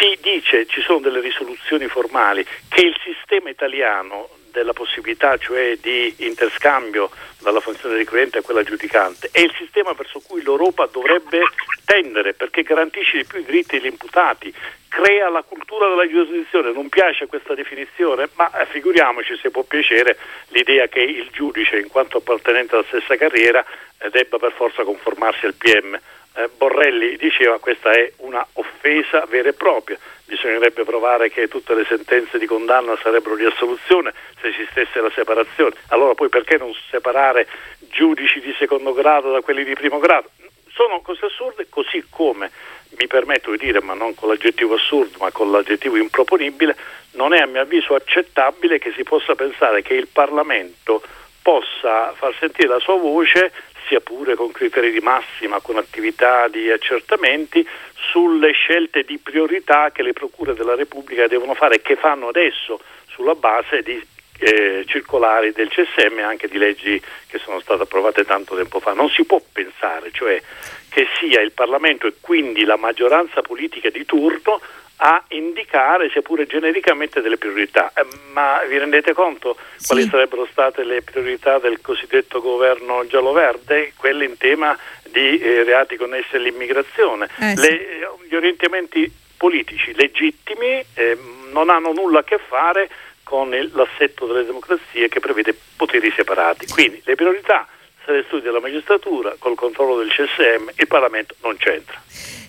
si 0.00 0.18
dice, 0.20 0.66
ci 0.66 0.80
sono 0.80 0.98
delle 0.98 1.20
risoluzioni 1.20 1.86
formali, 1.86 2.44
che 2.68 2.86
il 2.86 2.96
sistema 3.04 3.50
italiano 3.50 4.28
della 4.50 4.72
possibilità 4.72 5.36
cioè 5.36 5.76
di 5.80 6.14
interscambio 6.18 7.10
dalla 7.40 7.60
funzione 7.60 7.96
ricorrente 7.96 8.38
a 8.38 8.42
quella 8.42 8.62
giudicante. 8.62 9.28
È 9.32 9.40
il 9.40 9.52
sistema 9.56 9.92
verso 9.92 10.20
cui 10.20 10.42
l'Europa 10.42 10.88
dovrebbe 10.90 11.42
tendere 11.84 12.34
perché 12.34 12.62
garantisce 12.62 13.18
di 13.18 13.24
più 13.24 13.40
i 13.40 13.44
diritti 13.44 13.78
degli 13.78 13.90
imputati, 13.90 14.52
crea 14.88 15.28
la 15.28 15.42
cultura 15.42 15.88
della 15.88 16.08
giurisdizione, 16.08 16.72
non 16.72 16.88
piace 16.88 17.26
questa 17.26 17.54
definizione, 17.54 18.28
ma 18.34 18.50
eh, 18.52 18.66
figuriamoci 18.66 19.36
se 19.36 19.50
può 19.50 19.62
piacere 19.62 20.16
l'idea 20.48 20.86
che 20.88 21.00
il 21.00 21.28
giudice 21.32 21.78
in 21.78 21.88
quanto 21.88 22.18
appartenente 22.18 22.74
alla 22.74 22.84
stessa 22.86 23.16
carriera 23.16 23.64
eh, 23.98 24.10
debba 24.10 24.38
per 24.38 24.52
forza 24.52 24.82
conformarsi 24.82 25.46
al 25.46 25.54
PM. 25.54 25.98
Eh, 26.34 26.48
Borrelli 26.56 27.16
diceva 27.16 27.58
questa 27.58 27.90
è 27.92 28.12
una 28.18 28.46
offesa 28.52 29.24
vera 29.26 29.48
e 29.48 29.52
propria 29.52 29.98
bisognerebbe 30.30 30.84
provare 30.84 31.28
che 31.28 31.48
tutte 31.48 31.74
le 31.74 31.84
sentenze 31.84 32.38
di 32.38 32.46
condanna 32.46 32.96
sarebbero 33.02 33.34
di 33.34 33.44
assoluzione 33.44 34.14
se 34.40 34.46
esistesse 34.46 35.00
la 35.00 35.10
separazione. 35.10 35.74
Allora 35.88 36.14
poi 36.14 36.28
perché 36.28 36.56
non 36.56 36.72
separare 36.88 37.48
giudici 37.90 38.38
di 38.38 38.54
secondo 38.56 38.92
grado 38.92 39.32
da 39.32 39.40
quelli 39.40 39.64
di 39.64 39.74
primo 39.74 39.98
grado? 39.98 40.30
Sono 40.72 41.00
cose 41.00 41.26
assurde, 41.26 41.66
così 41.68 42.04
come 42.08 42.48
mi 42.96 43.08
permetto 43.08 43.50
di 43.50 43.58
dire, 43.58 43.82
ma 43.82 43.94
non 43.94 44.14
con 44.14 44.28
l'aggettivo 44.28 44.74
assurdo, 44.74 45.18
ma 45.18 45.32
con 45.32 45.50
l'aggettivo 45.50 45.96
improponibile, 45.96 46.76
non 47.12 47.34
è 47.34 47.40
a 47.40 47.46
mio 47.46 47.62
avviso 47.62 47.96
accettabile 47.96 48.78
che 48.78 48.92
si 48.92 49.02
possa 49.02 49.34
pensare 49.34 49.82
che 49.82 49.94
il 49.94 50.06
Parlamento 50.06 51.02
possa 51.42 52.12
far 52.14 52.34
sentire 52.38 52.68
la 52.68 52.78
sua 52.78 52.96
voce 52.96 53.52
sia 53.86 54.00
pure 54.00 54.34
con 54.34 54.52
criteri 54.52 54.90
di 54.90 55.00
massima, 55.00 55.60
con 55.60 55.76
attività 55.76 56.48
di 56.48 56.70
accertamenti, 56.70 57.66
sulle 57.94 58.52
scelte 58.52 59.02
di 59.02 59.18
priorità 59.18 59.90
che 59.90 60.02
le 60.02 60.12
procure 60.12 60.54
della 60.54 60.74
Repubblica 60.74 61.26
devono 61.26 61.54
fare 61.54 61.76
e 61.76 61.82
che 61.82 61.96
fanno 61.96 62.28
adesso 62.28 62.80
sulla 63.06 63.34
base 63.34 63.82
di 63.82 64.02
eh, 64.40 64.84
circolari 64.86 65.52
del 65.52 65.68
CSM 65.68 66.18
e 66.18 66.22
anche 66.22 66.48
di 66.48 66.58
leggi 66.58 67.00
che 67.26 67.38
sono 67.38 67.60
state 67.60 67.82
approvate 67.82 68.24
tanto 68.24 68.56
tempo 68.56 68.80
fa. 68.80 68.92
Non 68.92 69.10
si 69.10 69.24
può 69.24 69.40
pensare 69.52 70.10
cioè, 70.12 70.40
che 70.88 71.06
sia 71.18 71.40
il 71.40 71.52
Parlamento 71.52 72.06
e 72.06 72.14
quindi 72.20 72.64
la 72.64 72.76
maggioranza 72.76 73.42
politica 73.42 73.90
di 73.90 74.04
turno 74.06 74.60
a 75.02 75.22
indicare, 75.28 76.10
seppure 76.10 76.46
genericamente, 76.46 77.20
delle 77.22 77.38
priorità. 77.38 77.90
Eh, 77.94 78.06
ma 78.32 78.60
vi 78.68 78.78
rendete 78.78 79.12
conto 79.12 79.56
sì. 79.76 79.86
quali 79.86 80.08
sarebbero 80.08 80.46
state 80.50 80.84
le 80.84 81.02
priorità 81.02 81.58
del 81.58 81.80
cosiddetto 81.80 82.40
governo 82.40 83.06
giallo-verde? 83.06 83.92
Quelle 83.96 84.24
in 84.24 84.36
tema 84.36 84.76
di 85.10 85.38
eh, 85.38 85.64
reati 85.64 85.96
connessi 85.96 86.36
all'immigrazione. 86.36 87.28
Eh, 87.38 87.56
sì. 87.56 87.60
le, 87.60 88.08
gli 88.28 88.34
orientamenti 88.34 89.10
politici 89.36 89.94
legittimi 89.94 90.84
eh, 90.94 91.18
non 91.50 91.70
hanno 91.70 91.92
nulla 91.92 92.18
a 92.18 92.24
che 92.24 92.38
fare 92.38 92.90
con 93.22 93.48
l'assetto 93.72 94.26
delle 94.26 94.44
democrazie 94.44 95.08
che 95.08 95.20
prevede 95.20 95.56
poteri 95.76 96.12
separati. 96.14 96.66
Quindi 96.66 97.00
le 97.04 97.14
priorità 97.14 97.66
se 98.04 98.12
le 98.12 98.24
studi 98.26 98.42
della 98.42 98.60
magistratura, 98.60 99.34
col 99.38 99.54
controllo 99.54 99.96
del 99.96 100.10
CSM, 100.10 100.70
il 100.74 100.86
Parlamento 100.86 101.34
non 101.42 101.56
c'entra. 101.56 102.00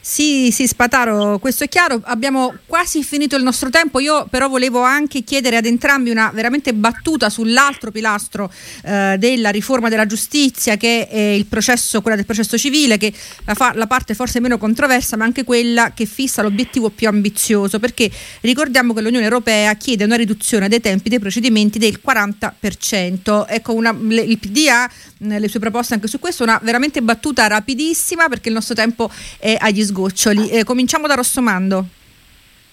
Sì, 0.04 0.50
sì, 0.52 0.66
Spataro, 0.66 1.38
questo 1.38 1.64
è 1.64 1.70
chiaro. 1.70 2.02
Abbiamo 2.06 2.56
quasi 2.66 3.04
finito 3.04 3.36
il 3.36 3.44
nostro 3.44 3.70
tempo. 3.70 4.00
Io 4.00 4.26
però 4.32 4.50
volevo 4.50 4.82
anche 4.82 5.24
chiedere 5.24 5.58
ad 5.58 5.68
entrambi 5.68 6.10
una 6.10 6.32
veramente 6.34 6.74
battuta 6.74 7.30
sull'altro 7.30 7.92
pilastro 7.92 8.52
eh, 8.84 9.16
della 9.20 9.52
riforma 9.52 9.90
della 9.90 10.08
giustizia, 10.08 10.76
che 10.76 11.08
è 11.08 11.20
il 11.20 11.46
processo, 11.46 12.02
quella 12.02 12.18
del 12.18 12.26
processo 12.26 12.58
civile, 12.58 12.98
che 12.98 13.14
la, 13.46 13.54
fa, 13.54 13.74
la 13.76 13.86
parte 13.86 14.16
forse 14.16 14.40
meno 14.40 14.58
controversa, 14.58 15.18
ma 15.18 15.24
anche 15.24 15.44
quella 15.44 15.92
che 15.94 16.08
fissa 16.08 16.42
l'obiettivo 16.42 16.90
più 16.90 17.08
ambizioso, 17.08 17.78
perché 17.78 18.10
ricordiamo 18.42 18.96
che 18.96 19.02
l'Unione 19.02 19.26
Europea 19.26 19.76
chiede 19.76 20.04
una 20.04 20.16
riduzione 20.16 20.68
dei 20.68 20.82
tempi 20.82 21.10
dei 21.10 21.20
procedimenti 21.20 21.78
del 21.78 22.00
40%. 22.04 23.46
Ecco, 23.48 23.74
una, 23.76 23.96
le, 23.96 24.22
il 24.22 24.40
PDA 24.40 24.90
le 25.24 25.48
sue 25.48 25.60
proposte 25.60 25.94
anche 25.94 26.08
su 26.08 26.18
questo, 26.18 26.42
una 26.42 26.60
veramente 26.64 27.02
battuta 27.04 27.46
rapidissima 27.46 28.28
perché 28.28 28.50
il 28.50 28.56
nostro 28.56 28.74
tempo 28.74 29.12
è 29.38 29.56
agli 29.60 29.84
sgoccioli. 29.84 29.91
Eh, 30.52 30.64
cominciamo 30.64 31.08
da 31.08 31.16
Rossomando. 31.16 31.86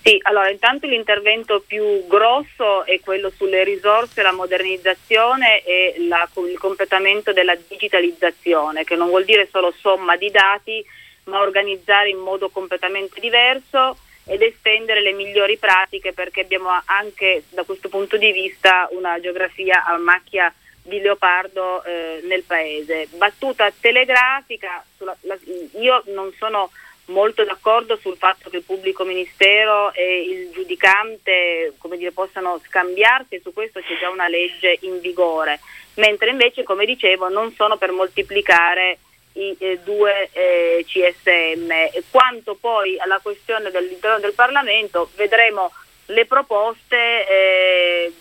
Sì, 0.03 0.19
allora 0.23 0.49
intanto 0.49 0.87
l'intervento 0.87 1.63
più 1.67 2.07
grosso 2.07 2.85
è 2.87 2.99
quello 3.01 3.31
sulle 3.37 3.63
risorse, 3.65 4.23
la 4.23 4.33
modernizzazione 4.33 5.63
e 5.65 5.97
la, 6.09 6.27
il 6.49 6.59
completamento 6.59 7.33
della 7.33 7.57
digitalizzazione, 7.69 8.85
che 8.85 8.97
non 8.97 9.09
vuol 9.09 9.25
dire 9.25 9.49
solo 9.51 9.75
somma 9.79 10.17
di 10.17 10.31
dati, 10.31 10.83
ma 11.25 11.41
organizzare 11.41 12.09
in 12.09 12.19
modo 12.19 12.49
completamente 12.49 13.21
diverso 13.21 13.99
ed 14.25 14.43
estendere 14.43 15.03
le 15.03 15.13
migliori 15.13 15.59
pratiche 15.59 16.13
perché 16.13 16.41
abbiamo 16.41 16.69
anche 16.87 17.45
da 17.51 17.65
questo 17.65 17.89
punto 17.89 18.17
di 18.17 18.31
vista 18.33 18.89
una 18.93 19.19
geografia 19.21 19.85
a 19.85 19.97
macchia 19.99 20.53
di 20.83 21.01
leopardo 21.01 21.85
eh, 21.85 22.21
nel 22.25 22.45
paese. 22.45 23.09
Battuta 23.11 23.71
telegrafica, 23.79 24.83
sulla, 24.97 25.15
la, 25.23 25.37
io 25.79 26.03
non 26.07 26.33
sono 26.39 26.71
molto 27.09 27.45
d'accordo 27.45 27.97
sul 27.97 28.17
fatto 28.17 28.51
che 28.51 28.59
il 28.59 28.65
pubblico 28.65 29.05
ministero 29.05 29.93
e 29.93 30.23
il 30.23 30.51
giudicante 30.51 31.75
dire, 31.97 32.13
possano 32.13 32.61
scambiarsi, 32.67 33.41
su 33.43 33.53
questo 33.53 33.81
c'è 33.81 33.99
già 33.99 34.11
una 34.11 34.29
legge 34.29 34.79
in 34.83 35.01
vigore, 35.01 35.61
mentre 35.95 36.31
invece, 36.31 36.63
come 36.63 36.85
dicevo, 36.85 37.29
non 37.29 37.53
sono 37.55 37.77
per 37.77 37.93
moltiplicare 37.93 38.99
i 39.35 39.55
eh, 39.59 39.79
due 39.85 40.29
eh, 40.33 40.85
CSM. 40.87 42.03
Quanto 42.11 42.55
poi 42.55 42.99
alla 42.99 43.21
questione 43.23 43.71
dell'interno 43.71 44.19
del 44.19 44.33
Parlamento, 44.35 45.11
vedremo 45.17 45.73
le 46.07 46.27
proposte. 46.27 47.29
Eh, 47.29 48.13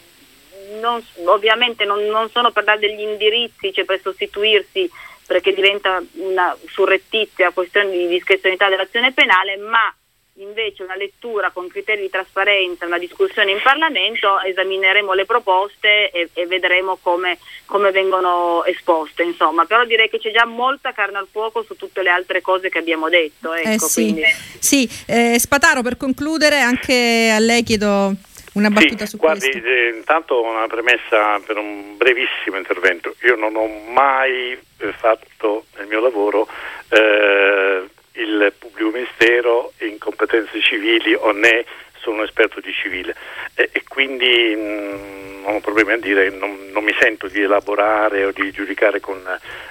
non, 0.79 1.01
ovviamente 1.25 1.85
non, 1.85 2.03
non, 2.05 2.29
sono 2.29 2.51
per 2.51 2.63
dare 2.63 2.79
degli 2.79 3.01
indirizzi, 3.01 3.71
cioè 3.71 3.85
per 3.85 4.01
sostituirsi 4.01 4.89
perché 5.27 5.53
diventa 5.53 6.01
una 6.13 6.57
surrettizia 6.67 7.51
questione 7.51 7.91
di 7.91 8.07
discrezionalità 8.07 8.69
dell'azione 8.69 9.11
penale, 9.11 9.57
ma 9.57 9.93
invece 10.39 10.83
una 10.83 10.95
lettura 10.95 11.51
con 11.51 11.67
criteri 11.67 12.01
di 12.01 12.09
trasparenza, 12.09 12.85
una 12.85 12.97
discussione 12.97 13.51
in 13.51 13.59
Parlamento, 13.61 14.39
esamineremo 14.41 15.13
le 15.13 15.25
proposte 15.25 16.11
e, 16.11 16.29
e 16.33 16.45
vedremo 16.45 16.97
come, 17.01 17.37
come, 17.65 17.91
vengono 17.91 18.63
esposte. 18.65 19.23
Insomma. 19.23 19.65
Però 19.65 19.83
direi 19.85 20.09
che 20.09 20.19
c'è 20.19 20.31
già 20.31 20.45
molta 20.45 20.91
carne 20.91 21.17
al 21.17 21.27
fuoco 21.29 21.63
su 21.63 21.75
tutte 21.75 22.01
le 22.01 22.09
altre 22.09 22.41
cose 22.41 22.69
che 22.69 22.77
abbiamo 22.77 23.09
detto. 23.09 23.53
Ecco, 23.53 23.69
eh 23.69 23.79
sì, 23.79 24.23
sì. 24.59 24.89
Eh, 25.07 25.37
Spataro, 25.39 25.81
per 25.81 25.97
concludere, 25.97 26.59
anche 26.59 27.31
a 27.33 27.39
lei 27.39 27.63
chiedo 27.63 28.15
una 28.57 28.69
battuta 28.69 29.05
sì, 29.05 29.11
su 29.11 29.17
guardi, 29.17 29.49
questo. 29.49 29.67
Eh, 29.67 29.93
intanto 29.95 30.41
una 30.41 30.67
premessa 30.67 31.39
per 31.45 31.57
un 31.57 31.95
brevissimo 31.95 32.57
intervento. 32.57 33.15
Io 33.21 33.35
non 33.35 33.55
ho 33.55 33.67
mai 33.67 34.51
eh, 34.51 34.91
fatto 34.93 35.65
nel 35.77 35.87
mio 35.87 36.01
lavoro 36.01 36.47
eh, 36.89 37.83
il 38.13 38.53
pubblico 38.57 38.89
ministero 38.89 39.73
in 39.79 39.97
competenze 39.99 40.59
civili 40.61 41.13
o 41.13 41.31
né 41.31 41.65
sono 42.07 42.19
un 42.19 42.23
esperto 42.23 42.61
di 42.61 42.71
civile 42.71 43.13
e, 43.53 43.69
e 43.73 43.83
quindi 43.85 44.55
mh, 44.55 44.59
mm, 44.59 45.41
non 45.43 45.55
ho 45.55 45.59
problemi 45.59 45.91
a 45.91 45.97
dire 45.97 46.29
non, 46.29 46.69
non 46.71 46.83
mi 46.85 46.95
sento 46.97 47.27
di 47.27 47.41
elaborare 47.41 48.23
o 48.23 48.31
di 48.31 48.49
giudicare 48.51 49.01
con 49.01 49.21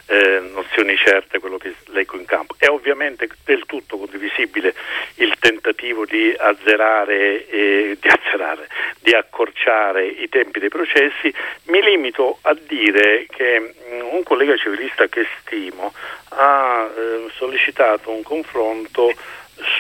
eh, 0.07 0.41
nozioni 0.53 0.97
certe 0.97 1.39
quello 1.39 1.57
che 1.57 1.75
leggo 1.87 2.17
in 2.17 2.27
campo. 2.27 2.55
È 2.59 2.69
ovviamente 2.69 3.29
del 3.45 3.65
tutto 3.65 3.97
condivisibile 3.97 4.75
il 5.17 5.35
tentativo 5.39 6.05
di 6.05 6.35
azzerare, 6.37 7.47
eh, 7.49 7.97
di, 7.99 8.09
azzerare 8.09 8.69
di 9.01 9.13
accorciare 9.13 10.07
i 10.07 10.29
tempi 10.29 10.61
dei 10.61 10.69
processi. 10.69 11.33
Mi 11.65 11.83
limito 11.83 12.39
a 12.43 12.55
dire 12.55 13.27
che 13.31 13.61
mh, 13.61 13.95
mm, 13.95 14.01
un 14.13 14.23
collega 14.25 14.57
civilista 14.57 15.07
che 15.09 15.27
stimo 15.41 15.93
ha 16.29 16.91
eh, 16.95 17.31
sollecitato 17.35 18.11
un 18.11 18.23
confronto 18.23 19.13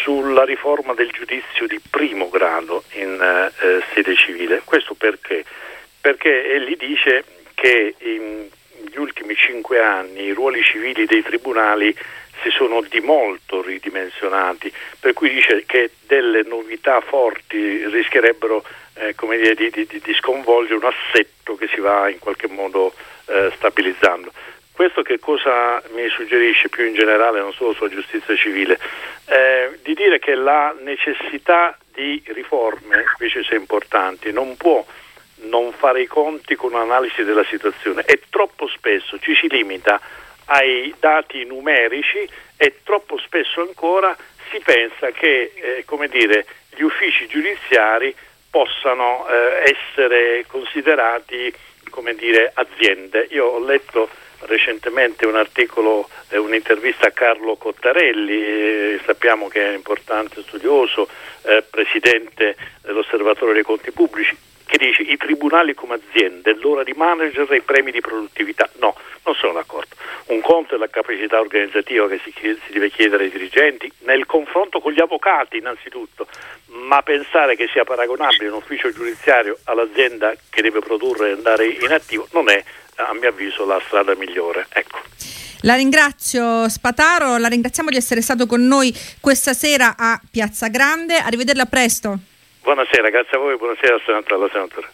sulla 0.03 0.45
riforma 0.45 0.95
del 0.95 1.11
giudizio 1.11 1.66
di 1.66 1.81
primo 1.91 2.29
grado 2.29 2.85
in 2.95 3.20
eh, 3.20 3.83
sede 3.93 4.14
civile. 4.14 4.62
Questo 4.64 4.95
perché? 4.95 5.45
Perché 6.01 6.55
egli 6.55 6.77
dice 6.77 7.24
che 7.55 7.95
negli 7.99 8.99
ultimi 8.99 9.35
cinque 9.35 9.81
anni 9.81 10.24
i 10.24 10.33
ruoli 10.33 10.62
civili 10.62 11.07
dei 11.07 11.22
tribunali 11.22 11.95
si 12.43 12.51
sono 12.51 12.83
di 12.83 13.01
molto 13.01 13.62
ridimensionati, 13.62 14.72
per 15.01 15.12
cui 15.14 15.31
dice 15.31 15.64
che 15.66 15.91
delle 16.07 16.43
novità 16.43 17.01
forti 17.01 17.87
rischierebbero 17.87 18.64
eh, 18.95 19.14
dire, 19.18 19.55
di, 19.55 19.70
di, 19.70 20.01
di, 20.03 20.14
sconvolgere 20.14 20.77
un 20.77 20.85
assetto 20.85 21.57
che 21.57 21.68
si 21.68 21.81
va 21.81 22.09
in 22.09 22.18
qualche 22.18 22.47
modo 22.47 22.93
eh, 23.27 23.51
stabilizzando. 23.57 24.33
Questo 24.77 25.01
che 25.01 25.18
cosa 25.18 25.83
mi 25.95 26.07
suggerisce 26.11 26.68
più 26.68 26.85
in 26.85 26.93
generale, 26.93 27.41
non 27.41 27.55
solo 27.55 27.72
sulla 27.72 27.89
giustizia 27.89 28.37
civile? 28.37 28.79
Eh, 29.24 29.79
di 29.83 29.95
dire 29.95 30.18
che 30.18 30.35
la 30.35 30.77
necessità 30.79 31.79
di 31.95 32.22
riforme, 32.27 33.03
invece 33.18 33.43
se 33.43 33.55
importanti, 33.55 34.33
non 34.33 34.55
può 34.59 34.85
non 35.45 35.72
fare 35.72 36.03
i 36.03 36.07
conti 36.07 36.57
con 36.57 36.74
un'analisi 36.74 37.24
della 37.24 37.45
situazione 37.45 38.05
e 38.05 38.20
troppo 38.29 38.68
spesso 38.68 39.18
ci 39.18 39.35
si 39.35 39.49
limita 39.49 39.99
ai 40.45 40.95
dati 41.01 41.43
numerici 41.47 42.29
e 42.59 42.81
troppo 42.85 43.16
spesso 43.16 43.62
ancora 43.62 44.14
si 44.51 44.61
pensa 44.61 45.11
che 45.11 45.53
eh, 45.55 46.09
dire, 46.11 46.45
gli 46.74 46.83
uffici 46.83 47.27
giudiziari 47.29 48.14
possano 48.51 49.27
eh, 49.27 49.74
essere 49.74 50.45
considerati 50.47 51.51
dire, 52.18 52.53
aziende. 52.55 53.27
Io 53.31 53.47
ho 53.47 53.64
letto 53.64 54.11
recentemente 54.41 55.26
un 55.26 55.37
articolo, 55.37 56.09
eh, 56.28 56.39
un'intervista 56.39 57.09
a 57.09 57.11
Carlo 57.11 57.57
Cottarelli, 57.57 58.43
eh, 58.43 59.01
sappiamo 59.05 59.49
che 59.49 59.72
è 59.72 59.74
importante 59.74 60.43
studioso, 60.43 61.09
eh, 61.43 61.64
presidente 61.68 62.57
dell'Osservatorio 62.82 63.55
dei 63.55 63.62
Conti 63.62 63.91
Pubblici, 63.91 64.37
che 64.66 64.78
dice 64.78 65.03
i 65.03 65.16
tribunali 65.16 65.74
come 65.74 65.95
aziende, 65.95 66.55
l'ora 66.55 66.82
di 66.82 66.93
manager 66.93 67.51
e 67.53 67.57
i 67.57 67.61
premi 67.61 67.93
di 67.93 68.01
produttività. 68.01 68.68
No, 68.78 68.97
non 69.24 69.34
sono 69.37 69.53
d'accordo. 69.53 69.95
Un 70.26 70.41
conto 70.41 70.74
è 70.74 70.78
la 70.78 70.89
capacità 70.89 71.39
organizzativa 71.39 72.09
che 72.09 72.20
si, 72.24 72.32
si 72.34 72.72
deve 72.72 72.91
chiedere 72.91 73.24
ai 73.24 73.30
dirigenti, 73.30 73.91
nel 74.01 74.26
confronto 74.26 74.80
con 74.80 74.93
gli 74.93 75.01
avvocati 75.01 75.59
innanzitutto, 75.59 76.26
ma 76.66 77.01
pensare 77.03 77.55
che 77.55 77.68
sia 77.68 77.84
paragonabile 77.84 78.49
un 78.49 78.55
ufficio 78.55 78.91
giudiziario 78.93 79.57
all'azienda 79.64 80.34
che 80.51 80.62
deve 80.62 80.80
produrre 80.80 81.28
e 81.28 81.32
andare 81.32 81.66
in 81.66 81.93
attivo 81.93 82.26
non 82.32 82.51
è 82.51 82.62
a 82.97 83.14
mio 83.14 83.28
avviso 83.28 83.64
la 83.64 83.80
strada 83.86 84.14
migliore. 84.14 84.66
Ecco. 84.70 84.99
La 85.61 85.74
ringrazio 85.74 86.68
Spataro, 86.68 87.38
la 87.38 87.49
ringraziamo 87.49 87.90
di 87.90 87.97
essere 87.97 88.20
stato 88.20 88.47
con 88.47 88.66
noi 88.66 88.94
questa 89.20 89.53
sera 89.53 89.97
a 89.97 90.20
Piazza 90.30 90.68
Grande, 90.68 91.16
arrivederla 91.16 91.64
presto. 91.66 92.18
Buonasera, 92.62 93.09
grazie 93.11 93.36
a 93.36 93.40
voi, 93.40 93.57
buonasera 93.57 93.94
alla 94.05 94.49
senatore. 94.53 94.88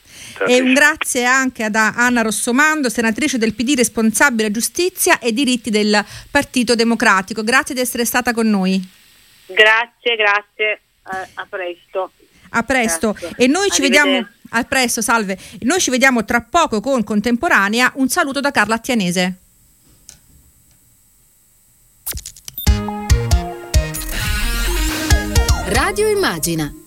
E 0.47 0.61
un 0.61 0.73
grazie 0.73 1.25
anche 1.25 1.65
ad 1.65 1.75
Anna 1.75 2.23
Rossomando, 2.23 2.89
senatrice 2.89 3.39
del 3.39 3.55
PD 3.55 3.75
responsabile 3.77 4.51
giustizia 4.51 5.19
e 5.19 5.33
diritti 5.33 5.71
del 5.71 6.05
Partito 6.31 6.75
Democratico. 6.75 7.43
Grazie 7.43 7.75
di 7.75 7.81
essere 7.81 8.05
stata 8.05 8.33
con 8.33 8.49
noi. 8.49 8.81
Grazie, 9.47 10.17
grazie, 10.17 10.71
eh, 10.71 11.29
a 11.35 11.47
presto. 11.49 12.13
A 12.51 12.63
presto. 12.63 13.13
Grazie. 13.13 13.45
E 13.45 13.47
noi 13.47 13.71
ci 13.71 13.81
vediamo 13.81 14.27
a 14.53 14.65
presto, 14.65 15.01
salve. 15.01 15.39
Noi 15.61 15.81
ci 15.81 15.91
vediamo 15.91 16.25
tra 16.25 16.41
poco 16.41 16.81
con 16.81 17.05
Contemporanea. 17.05 17.93
Un 17.97 18.09
saluto 18.09 18.41
da 18.41 18.51
Carla 18.51 18.77
Attianese. 18.77 19.37
Radio 25.67 26.09
Immagina 26.09 26.83